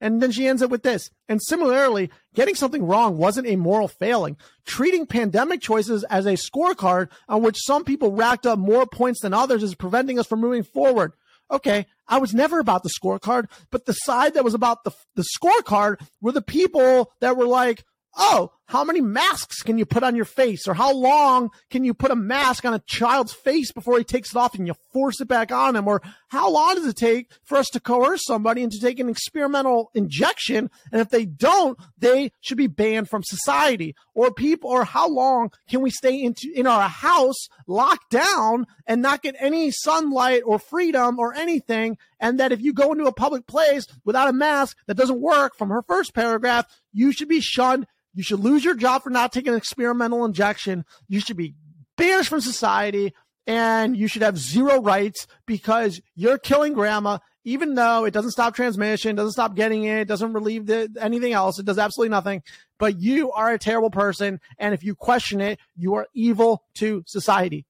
And 0.00 0.22
then 0.22 0.30
she 0.30 0.46
ends 0.46 0.62
up 0.62 0.70
with 0.70 0.82
this. 0.82 1.10
And 1.28 1.40
similarly, 1.42 2.10
getting 2.34 2.54
something 2.54 2.86
wrong 2.86 3.18
wasn't 3.18 3.46
a 3.46 3.56
moral 3.56 3.86
failing. 3.86 4.36
Treating 4.64 5.06
pandemic 5.06 5.60
choices 5.60 6.04
as 6.04 6.26
a 6.26 6.32
scorecard 6.32 7.08
on 7.28 7.42
which 7.42 7.58
some 7.60 7.84
people 7.84 8.12
racked 8.12 8.46
up 8.46 8.58
more 8.58 8.86
points 8.86 9.20
than 9.20 9.34
others 9.34 9.62
is 9.62 9.74
preventing 9.74 10.18
us 10.18 10.26
from 10.26 10.40
moving 10.40 10.62
forward. 10.62 11.12
Okay, 11.50 11.86
I 12.06 12.18
was 12.18 12.32
never 12.32 12.60
about 12.60 12.82
the 12.82 12.90
scorecard, 12.90 13.50
but 13.70 13.84
the 13.84 13.92
side 13.92 14.34
that 14.34 14.44
was 14.44 14.54
about 14.54 14.84
the, 14.84 14.92
the 15.16 15.24
scorecard 15.36 16.00
were 16.20 16.32
the 16.32 16.42
people 16.42 17.12
that 17.20 17.36
were 17.36 17.46
like, 17.46 17.84
oh, 18.16 18.52
how 18.70 18.84
many 18.84 19.00
masks 19.00 19.62
can 19.62 19.78
you 19.78 19.84
put 19.84 20.04
on 20.04 20.14
your 20.14 20.24
face? 20.24 20.68
Or 20.68 20.74
how 20.74 20.94
long 20.94 21.50
can 21.70 21.82
you 21.82 21.92
put 21.92 22.12
a 22.12 22.16
mask 22.16 22.64
on 22.64 22.72
a 22.72 22.78
child's 22.86 23.32
face 23.32 23.72
before 23.72 23.98
he 23.98 24.04
takes 24.04 24.30
it 24.30 24.36
off 24.36 24.54
and 24.54 24.64
you 24.64 24.74
force 24.92 25.20
it 25.20 25.26
back 25.26 25.50
on 25.50 25.74
him? 25.74 25.88
Or 25.88 26.00
how 26.28 26.48
long 26.48 26.76
does 26.76 26.86
it 26.86 26.94
take 26.94 27.32
for 27.42 27.58
us 27.58 27.66
to 27.70 27.80
coerce 27.80 28.24
somebody 28.24 28.62
into 28.62 28.78
taking 28.80 29.06
an 29.06 29.10
experimental 29.10 29.90
injection? 29.92 30.70
And 30.92 31.00
if 31.00 31.08
they 31.08 31.24
don't, 31.24 31.76
they 31.98 32.30
should 32.40 32.58
be 32.58 32.68
banned 32.68 33.08
from 33.08 33.24
society. 33.24 33.96
Or 34.14 34.32
people, 34.32 34.70
or 34.70 34.84
how 34.84 35.08
long 35.08 35.50
can 35.68 35.80
we 35.80 35.90
stay 35.90 36.22
into, 36.22 36.48
in 36.54 36.68
our 36.68 36.88
house 36.88 37.48
locked 37.66 38.12
down 38.12 38.68
and 38.86 39.02
not 39.02 39.22
get 39.22 39.34
any 39.40 39.72
sunlight 39.72 40.42
or 40.46 40.60
freedom 40.60 41.18
or 41.18 41.34
anything? 41.34 41.98
And 42.20 42.38
that 42.38 42.52
if 42.52 42.60
you 42.60 42.72
go 42.72 42.92
into 42.92 43.06
a 43.06 43.12
public 43.12 43.48
place 43.48 43.88
without 44.04 44.28
a 44.28 44.32
mask 44.32 44.76
that 44.86 44.96
doesn't 44.96 45.20
work 45.20 45.56
from 45.56 45.70
her 45.70 45.82
first 45.82 46.14
paragraph, 46.14 46.66
you 46.92 47.10
should 47.10 47.28
be 47.28 47.40
shunned 47.40 47.88
you 48.14 48.22
should 48.22 48.40
lose 48.40 48.64
your 48.64 48.74
job 48.74 49.02
for 49.02 49.10
not 49.10 49.32
taking 49.32 49.52
an 49.52 49.58
experimental 49.58 50.24
injection. 50.24 50.84
You 51.08 51.20
should 51.20 51.36
be 51.36 51.54
banished 51.96 52.28
from 52.28 52.40
society 52.40 53.14
and 53.46 53.96
you 53.96 54.06
should 54.06 54.22
have 54.22 54.38
zero 54.38 54.80
rights 54.80 55.26
because 55.46 56.00
you're 56.14 56.38
killing 56.38 56.72
grandma, 56.72 57.18
even 57.44 57.74
though 57.74 58.04
it 58.04 58.12
doesn't 58.12 58.32
stop 58.32 58.54
transmission, 58.54 59.16
doesn't 59.16 59.32
stop 59.32 59.54
getting 59.54 59.84
it, 59.84 60.08
doesn't 60.08 60.32
relieve 60.32 60.66
the, 60.66 60.88
anything 61.00 61.32
else. 61.32 61.58
It 61.58 61.66
does 61.66 61.78
absolutely 61.78 62.10
nothing. 62.10 62.42
But 62.78 63.00
you 63.00 63.32
are 63.32 63.52
a 63.52 63.58
terrible 63.58 63.90
person. 63.90 64.40
And 64.58 64.74
if 64.74 64.84
you 64.84 64.94
question 64.94 65.40
it, 65.40 65.58
you 65.76 65.94
are 65.94 66.06
evil 66.14 66.64
to 66.74 67.02
society. 67.06 67.66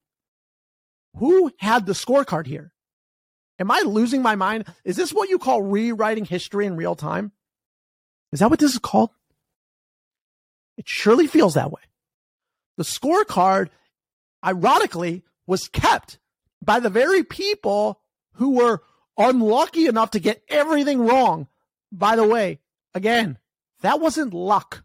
Who 1.17 1.51
had 1.59 1.87
the 1.87 1.93
scorecard 1.93 2.47
here? 2.47 2.73
Am 3.59 3.71
I 3.71 3.83
losing 3.85 4.23
my 4.23 4.37
mind? 4.37 4.67
Is 4.85 4.97
this 4.97 5.13
what 5.13 5.29
you 5.29 5.39
call 5.39 5.63
rewriting 5.63 6.25
history 6.25 6.67
in 6.67 6.77
real 6.77 6.95
time? 6.95 7.33
Is 8.33 8.41
that 8.41 8.49
what 8.49 8.59
this 8.59 8.73
is 8.73 8.79
called? 8.79 9.11
It 10.81 10.89
surely 10.89 11.27
feels 11.27 11.55
that 11.55 11.71
way. 11.71 11.83
The 12.79 12.85
scorecard, 12.85 13.69
ironically, 14.43 15.25
was 15.47 15.69
kept 15.69 16.19
by 16.63 16.81
the 16.81 16.89
very 16.89 17.23
people 17.23 18.01
who 18.37 18.53
were 18.53 18.81
unlucky 19.19 19.89
enough 19.89 20.13
to 20.13 20.21
get 20.21 20.43
everything 20.49 21.07
wrong. 21.07 21.49
By 21.93 22.17
the 22.17 22.27
way, 22.27 22.61
again, 22.95 23.37
that 23.83 24.01
wasn't 24.01 24.33
luck. 24.33 24.83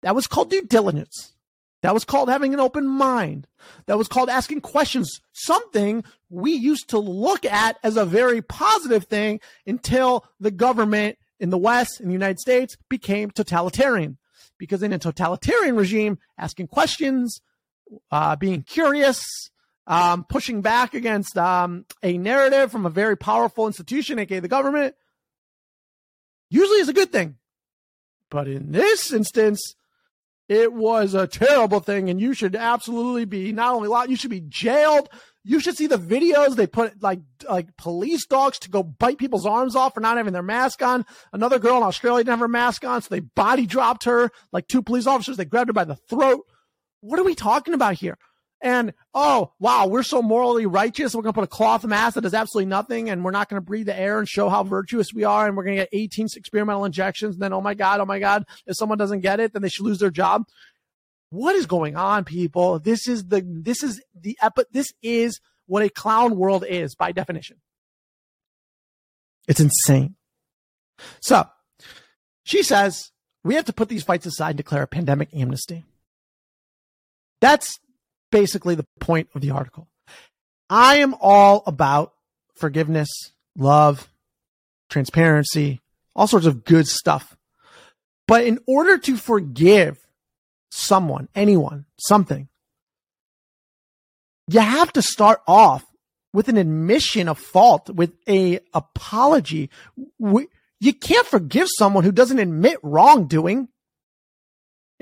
That 0.00 0.14
was 0.14 0.26
called 0.26 0.48
due 0.48 0.62
diligence. 0.62 1.34
That 1.82 1.92
was 1.92 2.06
called 2.06 2.30
having 2.30 2.54
an 2.54 2.60
open 2.60 2.88
mind. 2.88 3.46
That 3.84 3.98
was 3.98 4.08
called 4.08 4.30
asking 4.30 4.62
questions, 4.62 5.20
something 5.32 6.04
we 6.30 6.52
used 6.52 6.88
to 6.88 6.98
look 6.98 7.44
at 7.44 7.76
as 7.82 7.98
a 7.98 8.06
very 8.06 8.40
positive 8.40 9.04
thing 9.04 9.40
until 9.66 10.24
the 10.40 10.50
government 10.50 11.18
in 11.38 11.50
the 11.50 11.58
West, 11.58 12.00
in 12.00 12.06
the 12.06 12.14
United 12.14 12.38
States, 12.38 12.78
became 12.88 13.30
totalitarian 13.30 14.16
because 14.62 14.84
in 14.84 14.92
a 14.92 14.98
totalitarian 14.98 15.74
regime, 15.74 16.20
asking 16.38 16.68
questions, 16.68 17.40
uh, 18.12 18.36
being 18.36 18.62
curious, 18.62 19.20
um, 19.88 20.22
pushing 20.22 20.60
back 20.60 20.94
against 20.94 21.36
um, 21.36 21.84
a 22.04 22.16
narrative 22.16 22.70
from 22.70 22.86
a 22.86 22.88
very 22.88 23.16
powerful 23.16 23.66
institution, 23.66 24.20
aka 24.20 24.38
the 24.38 24.46
government, 24.46 24.94
usually 26.48 26.78
is 26.78 26.88
a 26.88 26.92
good 26.92 27.10
thing. 27.10 27.38
But 28.30 28.46
in 28.46 28.70
this 28.70 29.12
instance, 29.12 29.74
it 30.52 30.72
was 30.74 31.14
a 31.14 31.26
terrible 31.26 31.80
thing, 31.80 32.10
and 32.10 32.20
you 32.20 32.34
should 32.34 32.54
absolutely 32.54 33.24
be 33.24 33.52
not 33.52 33.74
only 33.74 33.88
locked, 33.88 34.10
you 34.10 34.16
should 34.16 34.30
be 34.30 34.44
jailed. 34.46 35.08
You 35.44 35.60
should 35.60 35.76
see 35.76 35.86
the 35.86 35.98
videos 35.98 36.54
they 36.56 36.66
put 36.66 37.02
like 37.02 37.20
like 37.48 37.74
police 37.78 38.26
dogs 38.26 38.58
to 38.60 38.70
go 38.70 38.82
bite 38.82 39.16
people's 39.16 39.46
arms 39.46 39.74
off 39.74 39.94
for 39.94 40.00
not 40.00 40.18
having 40.18 40.34
their 40.34 40.42
mask 40.42 40.82
on. 40.82 41.06
Another 41.32 41.58
girl 41.58 41.78
in 41.78 41.82
Australia 41.82 42.20
didn't 42.22 42.32
have 42.32 42.40
her 42.40 42.48
mask 42.48 42.84
on, 42.84 43.00
so 43.00 43.08
they 43.10 43.20
body 43.20 43.64
dropped 43.66 44.04
her. 44.04 44.30
Like 44.52 44.68
two 44.68 44.82
police 44.82 45.06
officers, 45.06 45.38
they 45.38 45.46
grabbed 45.46 45.70
her 45.70 45.74
by 45.74 45.84
the 45.84 45.96
throat. 45.96 46.42
What 47.00 47.18
are 47.18 47.24
we 47.24 47.34
talking 47.34 47.72
about 47.74 47.94
here? 47.94 48.18
And 48.62 48.94
oh 49.12 49.52
wow, 49.58 49.88
we're 49.88 50.04
so 50.04 50.22
morally 50.22 50.66
righteous. 50.66 51.14
We're 51.14 51.22
gonna 51.22 51.32
put 51.32 51.44
a 51.44 51.48
cloth 51.48 51.84
mask 51.84 52.14
that 52.14 52.20
does 52.20 52.32
absolutely 52.32 52.68
nothing, 52.68 53.10
and 53.10 53.24
we're 53.24 53.32
not 53.32 53.48
gonna 53.48 53.60
breathe 53.60 53.86
the 53.86 53.98
air 53.98 54.20
and 54.20 54.28
show 54.28 54.48
how 54.48 54.62
virtuous 54.62 55.12
we 55.12 55.24
are. 55.24 55.48
And 55.48 55.56
we're 55.56 55.64
gonna 55.64 55.76
get 55.76 55.88
18 55.92 56.28
experimental 56.36 56.84
injections. 56.84 57.34
And 57.34 57.42
then 57.42 57.52
oh 57.52 57.60
my 57.60 57.74
god, 57.74 57.98
oh 57.98 58.06
my 58.06 58.20
god, 58.20 58.44
if 58.66 58.76
someone 58.76 58.98
doesn't 58.98 59.20
get 59.20 59.40
it, 59.40 59.52
then 59.52 59.62
they 59.62 59.68
should 59.68 59.84
lose 59.84 59.98
their 59.98 60.10
job. 60.10 60.44
What 61.30 61.56
is 61.56 61.66
going 61.66 61.96
on, 61.96 62.24
people? 62.24 62.78
This 62.78 63.08
is 63.08 63.24
the 63.24 63.42
this 63.44 63.82
is 63.82 64.00
the 64.14 64.38
epi- 64.40 64.64
this 64.70 64.92
is 65.02 65.40
what 65.66 65.82
a 65.82 65.88
clown 65.88 66.36
world 66.36 66.64
is 66.68 66.94
by 66.94 67.10
definition. 67.10 67.56
It's 69.48 69.60
insane. 69.60 70.14
So 71.20 71.46
she 72.44 72.62
says 72.62 73.10
we 73.42 73.56
have 73.56 73.64
to 73.64 73.72
put 73.72 73.88
these 73.88 74.04
fights 74.04 74.26
aside 74.26 74.50
and 74.50 74.56
declare 74.58 74.82
a 74.82 74.86
pandemic 74.86 75.30
amnesty. 75.34 75.84
That's 77.40 77.80
basically 78.32 78.74
the 78.74 78.86
point 78.98 79.28
of 79.36 79.40
the 79.40 79.52
article. 79.52 79.86
I 80.68 80.96
am 80.96 81.14
all 81.20 81.62
about 81.66 82.14
forgiveness, 82.56 83.08
love, 83.56 84.08
transparency, 84.90 85.80
all 86.16 86.26
sorts 86.26 86.46
of 86.46 86.64
good 86.64 86.88
stuff. 86.88 87.36
But 88.26 88.44
in 88.44 88.58
order 88.66 88.98
to 88.98 89.16
forgive 89.16 90.04
someone, 90.70 91.28
anyone, 91.34 91.84
something, 91.98 92.48
you 94.48 94.60
have 94.60 94.92
to 94.94 95.02
start 95.02 95.42
off 95.46 95.84
with 96.32 96.48
an 96.48 96.56
admission 96.56 97.28
of 97.28 97.38
fault, 97.38 97.90
with 97.90 98.12
a 98.28 98.60
apology. 98.72 99.70
You 100.18 100.92
can't 100.98 101.26
forgive 101.26 101.68
someone 101.76 102.04
who 102.04 102.12
doesn't 102.12 102.38
admit 102.38 102.78
wrongdoing. 102.82 103.68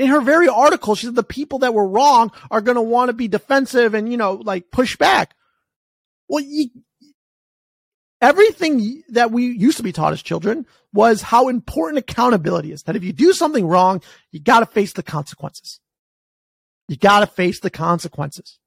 In 0.00 0.06
her 0.06 0.22
very 0.22 0.48
article, 0.48 0.94
she 0.94 1.04
said 1.04 1.14
the 1.14 1.22
people 1.22 1.58
that 1.58 1.74
were 1.74 1.86
wrong 1.86 2.32
are 2.50 2.62
going 2.62 2.76
to 2.76 2.80
want 2.80 3.10
to 3.10 3.12
be 3.12 3.28
defensive 3.28 3.92
and, 3.92 4.10
you 4.10 4.16
know, 4.16 4.32
like 4.32 4.70
push 4.70 4.96
back. 4.96 5.34
Well, 6.26 6.42
you, 6.42 6.70
everything 8.22 9.02
that 9.10 9.30
we 9.30 9.44
used 9.44 9.76
to 9.76 9.82
be 9.82 9.92
taught 9.92 10.14
as 10.14 10.22
children 10.22 10.64
was 10.94 11.20
how 11.20 11.48
important 11.48 11.98
accountability 11.98 12.72
is. 12.72 12.84
That 12.84 12.96
if 12.96 13.04
you 13.04 13.12
do 13.12 13.34
something 13.34 13.66
wrong, 13.66 14.00
you 14.30 14.40
got 14.40 14.60
to 14.60 14.66
face 14.66 14.94
the 14.94 15.02
consequences. 15.02 15.80
You 16.88 16.96
got 16.96 17.20
to 17.20 17.26
face 17.26 17.60
the 17.60 17.68
consequences. 17.68 18.58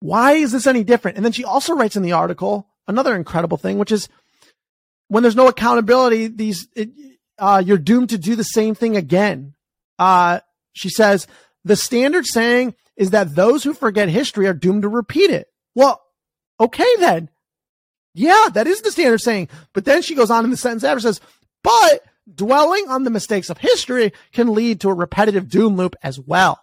Why 0.00 0.32
is 0.32 0.50
this 0.50 0.66
any 0.66 0.82
different? 0.82 1.18
And 1.18 1.26
then 1.26 1.32
she 1.32 1.44
also 1.44 1.74
writes 1.74 1.94
in 1.94 2.02
the 2.02 2.12
article 2.12 2.68
another 2.88 3.14
incredible 3.14 3.58
thing, 3.58 3.76
which 3.76 3.92
is 3.92 4.08
when 5.08 5.22
there's 5.22 5.36
no 5.36 5.48
accountability, 5.48 6.28
these, 6.28 6.68
it, 6.74 6.88
uh, 7.38 7.62
you're 7.62 7.76
doomed 7.76 8.08
to 8.08 8.18
do 8.18 8.34
the 8.34 8.44
same 8.44 8.74
thing 8.74 8.96
again. 8.96 9.52
Uh, 9.98 10.40
she 10.72 10.88
says 10.88 11.26
the 11.64 11.76
standard 11.76 12.26
saying 12.26 12.74
is 12.96 13.10
that 13.10 13.34
those 13.34 13.64
who 13.64 13.74
forget 13.74 14.08
history 14.08 14.46
are 14.46 14.54
doomed 14.54 14.82
to 14.82 14.88
repeat 14.88 15.30
it. 15.30 15.48
Well, 15.74 16.02
okay 16.60 16.96
then. 16.98 17.30
Yeah, 18.14 18.48
that 18.54 18.66
is 18.66 18.80
the 18.82 18.92
standard 18.92 19.20
saying. 19.20 19.48
But 19.72 19.84
then 19.84 20.02
she 20.02 20.14
goes 20.14 20.30
on 20.30 20.44
in 20.44 20.50
the 20.50 20.56
sentence 20.56 20.84
after 20.84 21.00
says, 21.00 21.20
but 21.62 22.04
dwelling 22.32 22.88
on 22.88 23.04
the 23.04 23.10
mistakes 23.10 23.50
of 23.50 23.58
history 23.58 24.12
can 24.32 24.54
lead 24.54 24.80
to 24.80 24.90
a 24.90 24.94
repetitive 24.94 25.48
doom 25.48 25.76
loop 25.76 25.96
as 26.02 26.18
well. 26.20 26.60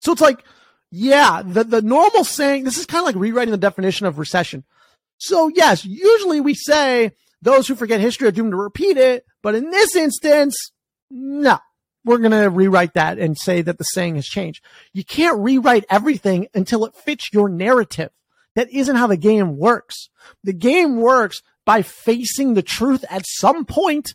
So 0.00 0.12
it's 0.12 0.20
like, 0.20 0.44
yeah, 0.90 1.42
the, 1.44 1.64
the 1.64 1.82
normal 1.82 2.24
saying, 2.24 2.64
this 2.64 2.78
is 2.78 2.86
kind 2.86 3.02
of 3.02 3.06
like 3.06 3.16
rewriting 3.16 3.50
the 3.52 3.58
definition 3.58 4.06
of 4.06 4.18
recession. 4.18 4.64
So 5.18 5.48
yes, 5.48 5.84
usually 5.84 6.40
we 6.40 6.54
say 6.54 7.12
those 7.42 7.66
who 7.66 7.74
forget 7.74 8.00
history 8.00 8.28
are 8.28 8.32
doomed 8.32 8.52
to 8.52 8.56
repeat 8.56 8.96
it. 8.96 9.24
But 9.42 9.56
in 9.56 9.70
this 9.70 9.96
instance, 9.96 10.56
no, 11.10 11.58
we're 12.04 12.18
going 12.18 12.30
to 12.30 12.48
rewrite 12.48 12.94
that 12.94 13.18
and 13.18 13.36
say 13.36 13.62
that 13.62 13.78
the 13.78 13.84
saying 13.84 14.16
has 14.16 14.26
changed. 14.26 14.64
You 14.92 15.04
can't 15.04 15.38
rewrite 15.40 15.84
everything 15.90 16.48
until 16.54 16.84
it 16.84 16.94
fits 16.94 17.32
your 17.32 17.48
narrative. 17.48 18.10
That 18.54 18.70
isn't 18.70 18.96
how 18.96 19.06
the 19.06 19.16
game 19.16 19.56
works. 19.56 20.08
The 20.42 20.52
game 20.52 20.96
works 20.96 21.42
by 21.64 21.82
facing 21.82 22.54
the 22.54 22.62
truth 22.62 23.04
at 23.10 23.22
some 23.26 23.64
point. 23.64 24.14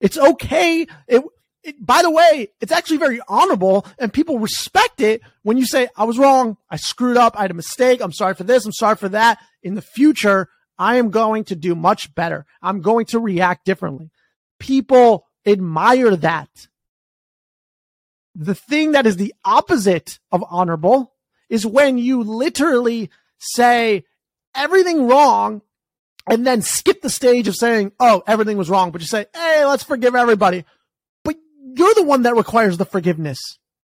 It's 0.00 0.18
okay. 0.18 0.86
It, 1.06 1.22
it, 1.62 1.84
by 1.84 2.02
the 2.02 2.10
way, 2.10 2.48
it's 2.60 2.72
actually 2.72 2.96
very 2.98 3.20
honorable 3.28 3.86
and 3.98 4.12
people 4.12 4.38
respect 4.38 5.00
it 5.00 5.22
when 5.42 5.56
you 5.56 5.66
say, 5.66 5.88
I 5.96 6.04
was 6.04 6.18
wrong. 6.18 6.56
I 6.68 6.76
screwed 6.76 7.16
up. 7.16 7.38
I 7.38 7.42
had 7.42 7.50
a 7.50 7.54
mistake. 7.54 8.00
I'm 8.00 8.12
sorry 8.12 8.34
for 8.34 8.44
this. 8.44 8.66
I'm 8.66 8.72
sorry 8.72 8.96
for 8.96 9.08
that. 9.10 9.38
In 9.62 9.74
the 9.74 9.82
future, 9.82 10.48
I 10.78 10.96
am 10.96 11.10
going 11.10 11.44
to 11.44 11.56
do 11.56 11.74
much 11.74 12.14
better. 12.14 12.46
I'm 12.60 12.80
going 12.80 13.06
to 13.06 13.20
react 13.20 13.64
differently. 13.64 14.10
People 14.58 15.26
admire 15.46 16.16
that. 16.16 16.48
The 18.34 18.54
thing 18.54 18.92
that 18.92 19.06
is 19.06 19.16
the 19.16 19.34
opposite 19.44 20.18
of 20.32 20.44
honorable 20.50 21.12
is 21.48 21.64
when 21.64 21.98
you 21.98 22.22
literally 22.22 23.10
say 23.38 24.04
everything 24.54 25.06
wrong 25.06 25.62
and 26.28 26.46
then 26.46 26.62
skip 26.62 27.02
the 27.02 27.10
stage 27.10 27.48
of 27.48 27.54
saying, 27.54 27.92
oh, 28.00 28.22
everything 28.26 28.56
was 28.56 28.70
wrong, 28.70 28.90
but 28.90 29.00
you 29.00 29.06
say, 29.06 29.26
hey, 29.34 29.64
let's 29.64 29.84
forgive 29.84 30.14
everybody 30.14 30.64
But 31.22 31.36
you're 31.76 31.94
the 31.94 32.02
one 32.02 32.22
that 32.22 32.34
requires 32.36 32.78
the 32.78 32.86
forgiveness, 32.86 33.38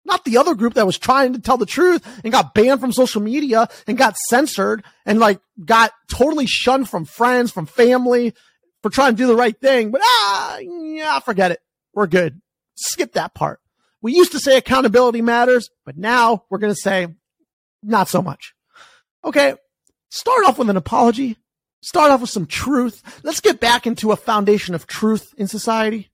not 0.04 0.24
the 0.24 0.38
other 0.38 0.54
group 0.54 0.74
that 0.74 0.86
was 0.86 0.98
trying 0.98 1.32
to 1.34 1.40
tell 1.40 1.56
the 1.56 1.66
truth 1.66 2.04
and 2.24 2.32
got 2.32 2.52
banned 2.52 2.80
from 2.80 2.92
social 2.92 3.22
media 3.22 3.68
and 3.86 3.96
got 3.96 4.16
censored 4.28 4.82
and 5.04 5.18
like 5.18 5.40
got 5.64 5.92
totally 6.10 6.46
shunned 6.46 6.88
from 6.88 7.04
friends, 7.04 7.50
from 7.52 7.66
family 7.66 8.34
for 8.82 8.90
trying 8.90 9.12
to 9.12 9.16
do 9.16 9.26
the 9.26 9.36
right 9.36 9.58
thing. 9.58 9.90
But 9.90 10.00
ah, 10.04 10.58
yeah, 10.58 11.18
forget 11.20 11.52
it. 11.52 11.60
We're 11.94 12.06
good. 12.06 12.40
Skip 12.74 13.12
that 13.14 13.34
part. 13.34 13.60
We 14.02 14.14
used 14.14 14.32
to 14.32 14.40
say 14.40 14.56
accountability 14.56 15.22
matters, 15.22 15.70
but 15.84 15.96
now 15.96 16.44
we're 16.50 16.58
going 16.58 16.74
to 16.74 16.80
say 16.80 17.08
not 17.82 18.08
so 18.08 18.22
much. 18.22 18.54
Okay. 19.24 19.54
Start 20.10 20.44
off 20.46 20.58
with 20.58 20.70
an 20.70 20.76
apology. 20.76 21.36
Start 21.82 22.10
off 22.10 22.20
with 22.20 22.30
some 22.30 22.46
truth. 22.46 23.20
Let's 23.22 23.40
get 23.40 23.60
back 23.60 23.86
into 23.86 24.12
a 24.12 24.16
foundation 24.16 24.74
of 24.74 24.86
truth 24.86 25.34
in 25.36 25.46
society. 25.46 26.10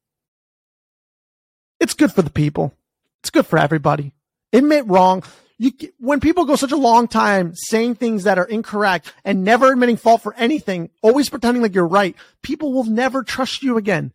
It's 1.81 1.95
good 1.95 2.13
for 2.13 2.23
the 2.23 2.31
people. 2.31 2.75
It's 3.21 3.31
good 3.31 3.47
for 3.47 3.59
everybody. 3.59 4.13
Admit 4.53 4.87
wrong. 4.87 5.23
You, 5.59 5.73
when 5.99 6.21
people 6.21 6.45
go 6.45 6.57
such 6.57 6.73
a 6.73 6.77
long 6.77 7.09
time 7.09 7.55
saying 7.55 7.95
things 7.95 8.25
that 8.25 8.39
are 8.39 8.45
incorrect 8.45 9.13
and 9.25 9.45
never 9.45 9.73
admitting 9.73 9.97
fault 9.97 10.23
for 10.23 10.35
anything, 10.35 10.91
always 11.03 11.29
pretending 11.29 11.63
like 11.63 11.75
you're 11.75 11.87
right, 11.87 12.17
people 12.43 12.73
will 12.73 12.85
never 12.85 13.23
trust 13.23 13.63
you 13.63 13.77
again. 13.77 14.13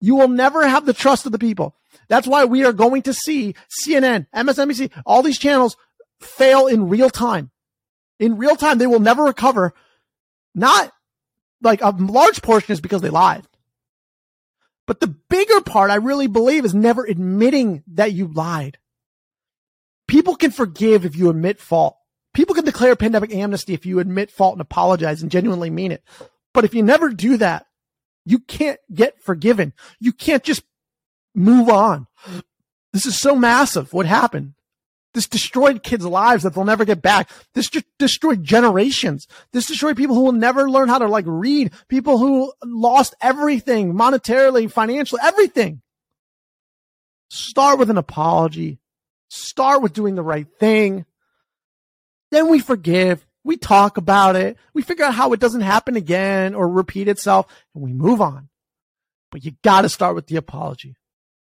You 0.00 0.16
will 0.16 0.28
never 0.28 0.66
have 0.66 0.86
the 0.86 0.94
trust 0.94 1.26
of 1.26 1.32
the 1.32 1.38
people. 1.38 1.76
That's 2.08 2.26
why 2.26 2.44
we 2.44 2.64
are 2.64 2.72
going 2.72 3.02
to 3.02 3.14
see 3.14 3.54
CNN, 3.86 4.26
MSNBC, 4.34 4.90
all 5.06 5.22
these 5.22 5.38
channels 5.38 5.76
fail 6.20 6.66
in 6.66 6.88
real 6.88 7.10
time. 7.10 7.50
In 8.18 8.36
real 8.36 8.56
time, 8.56 8.78
they 8.78 8.86
will 8.86 9.00
never 9.00 9.24
recover. 9.24 9.74
Not 10.54 10.92
like 11.62 11.82
a 11.82 11.90
large 11.90 12.42
portion 12.42 12.72
is 12.72 12.80
because 12.80 13.02
they 13.02 13.10
lied. 13.10 13.46
But 14.86 15.00
the 15.00 15.06
bigger 15.28 15.60
part, 15.60 15.90
I 15.90 15.96
really 15.96 16.26
believe, 16.26 16.64
is 16.64 16.74
never 16.74 17.04
admitting 17.04 17.84
that 17.92 18.12
you 18.12 18.26
lied. 18.26 18.78
People 20.08 20.34
can 20.34 20.50
forgive 20.50 21.04
if 21.04 21.14
you 21.14 21.30
admit 21.30 21.60
fault. 21.60 21.96
People 22.34 22.54
can 22.54 22.64
declare 22.64 22.96
pandemic 22.96 23.32
amnesty 23.32 23.74
if 23.74 23.86
you 23.86 24.00
admit 24.00 24.30
fault 24.30 24.54
and 24.54 24.60
apologize 24.60 25.22
and 25.22 25.30
genuinely 25.30 25.70
mean 25.70 25.92
it. 25.92 26.02
But 26.52 26.64
if 26.64 26.74
you 26.74 26.82
never 26.82 27.10
do 27.10 27.36
that, 27.36 27.66
you 28.24 28.38
can't 28.38 28.78
get 28.92 29.22
forgiven. 29.22 29.72
You 29.98 30.12
can't 30.12 30.42
just 30.42 30.62
move 31.34 31.68
on. 31.68 32.06
This 32.92 33.06
is 33.06 33.18
so 33.18 33.36
massive. 33.36 33.92
What 33.92 34.06
happened? 34.06 34.54
This 35.12 35.26
destroyed 35.26 35.82
kids' 35.82 36.06
lives 36.06 36.44
that 36.44 36.54
they'll 36.54 36.64
never 36.64 36.84
get 36.84 37.02
back. 37.02 37.30
This 37.54 37.68
just 37.68 37.86
destroyed 37.98 38.44
generations. 38.44 39.26
This 39.52 39.66
destroyed 39.66 39.96
people 39.96 40.14
who 40.14 40.22
will 40.22 40.32
never 40.32 40.70
learn 40.70 40.88
how 40.88 40.98
to 40.98 41.08
like 41.08 41.24
read, 41.26 41.72
people 41.88 42.18
who 42.18 42.52
lost 42.64 43.14
everything 43.20 43.92
monetarily, 43.94 44.70
financially, 44.70 45.20
everything. 45.24 45.82
Start 47.28 47.78
with 47.78 47.90
an 47.90 47.98
apology. 47.98 48.78
Start 49.28 49.82
with 49.82 49.92
doing 49.92 50.14
the 50.14 50.22
right 50.22 50.46
thing. 50.58 51.06
Then 52.30 52.48
we 52.48 52.60
forgive. 52.60 53.24
We 53.50 53.56
talk 53.56 53.96
about 53.96 54.36
it. 54.36 54.56
We 54.74 54.82
figure 54.82 55.04
out 55.04 55.14
how 55.14 55.32
it 55.32 55.40
doesn't 55.40 55.62
happen 55.62 55.96
again 55.96 56.54
or 56.54 56.68
repeat 56.68 57.08
itself 57.08 57.52
and 57.74 57.82
we 57.82 57.92
move 57.92 58.20
on. 58.20 58.48
But 59.32 59.44
you 59.44 59.56
got 59.64 59.80
to 59.80 59.88
start 59.88 60.14
with 60.14 60.28
the 60.28 60.36
apology. 60.36 60.94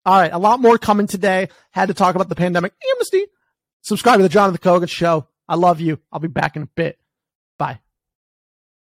All 0.05 0.19
right. 0.19 0.31
A 0.31 0.37
lot 0.37 0.59
more 0.59 0.77
coming 0.77 1.07
today. 1.07 1.49
Had 1.71 1.87
to 1.87 1.95
talk 1.95 2.13
about 2.13 2.29
the 2.29 2.35
pandemic 2.35 2.73
amnesty 2.93 3.25
subscribe 3.81 4.17
to 4.17 4.23
the 4.23 4.29
Jonathan 4.29 4.59
Kogan 4.59 4.87
Show. 4.87 5.27
I 5.47 5.55
love 5.55 5.79
you. 5.79 5.99
I'll 6.11 6.19
be 6.19 6.27
back 6.27 6.55
in 6.55 6.61
a 6.61 6.69
bit. 6.75 6.99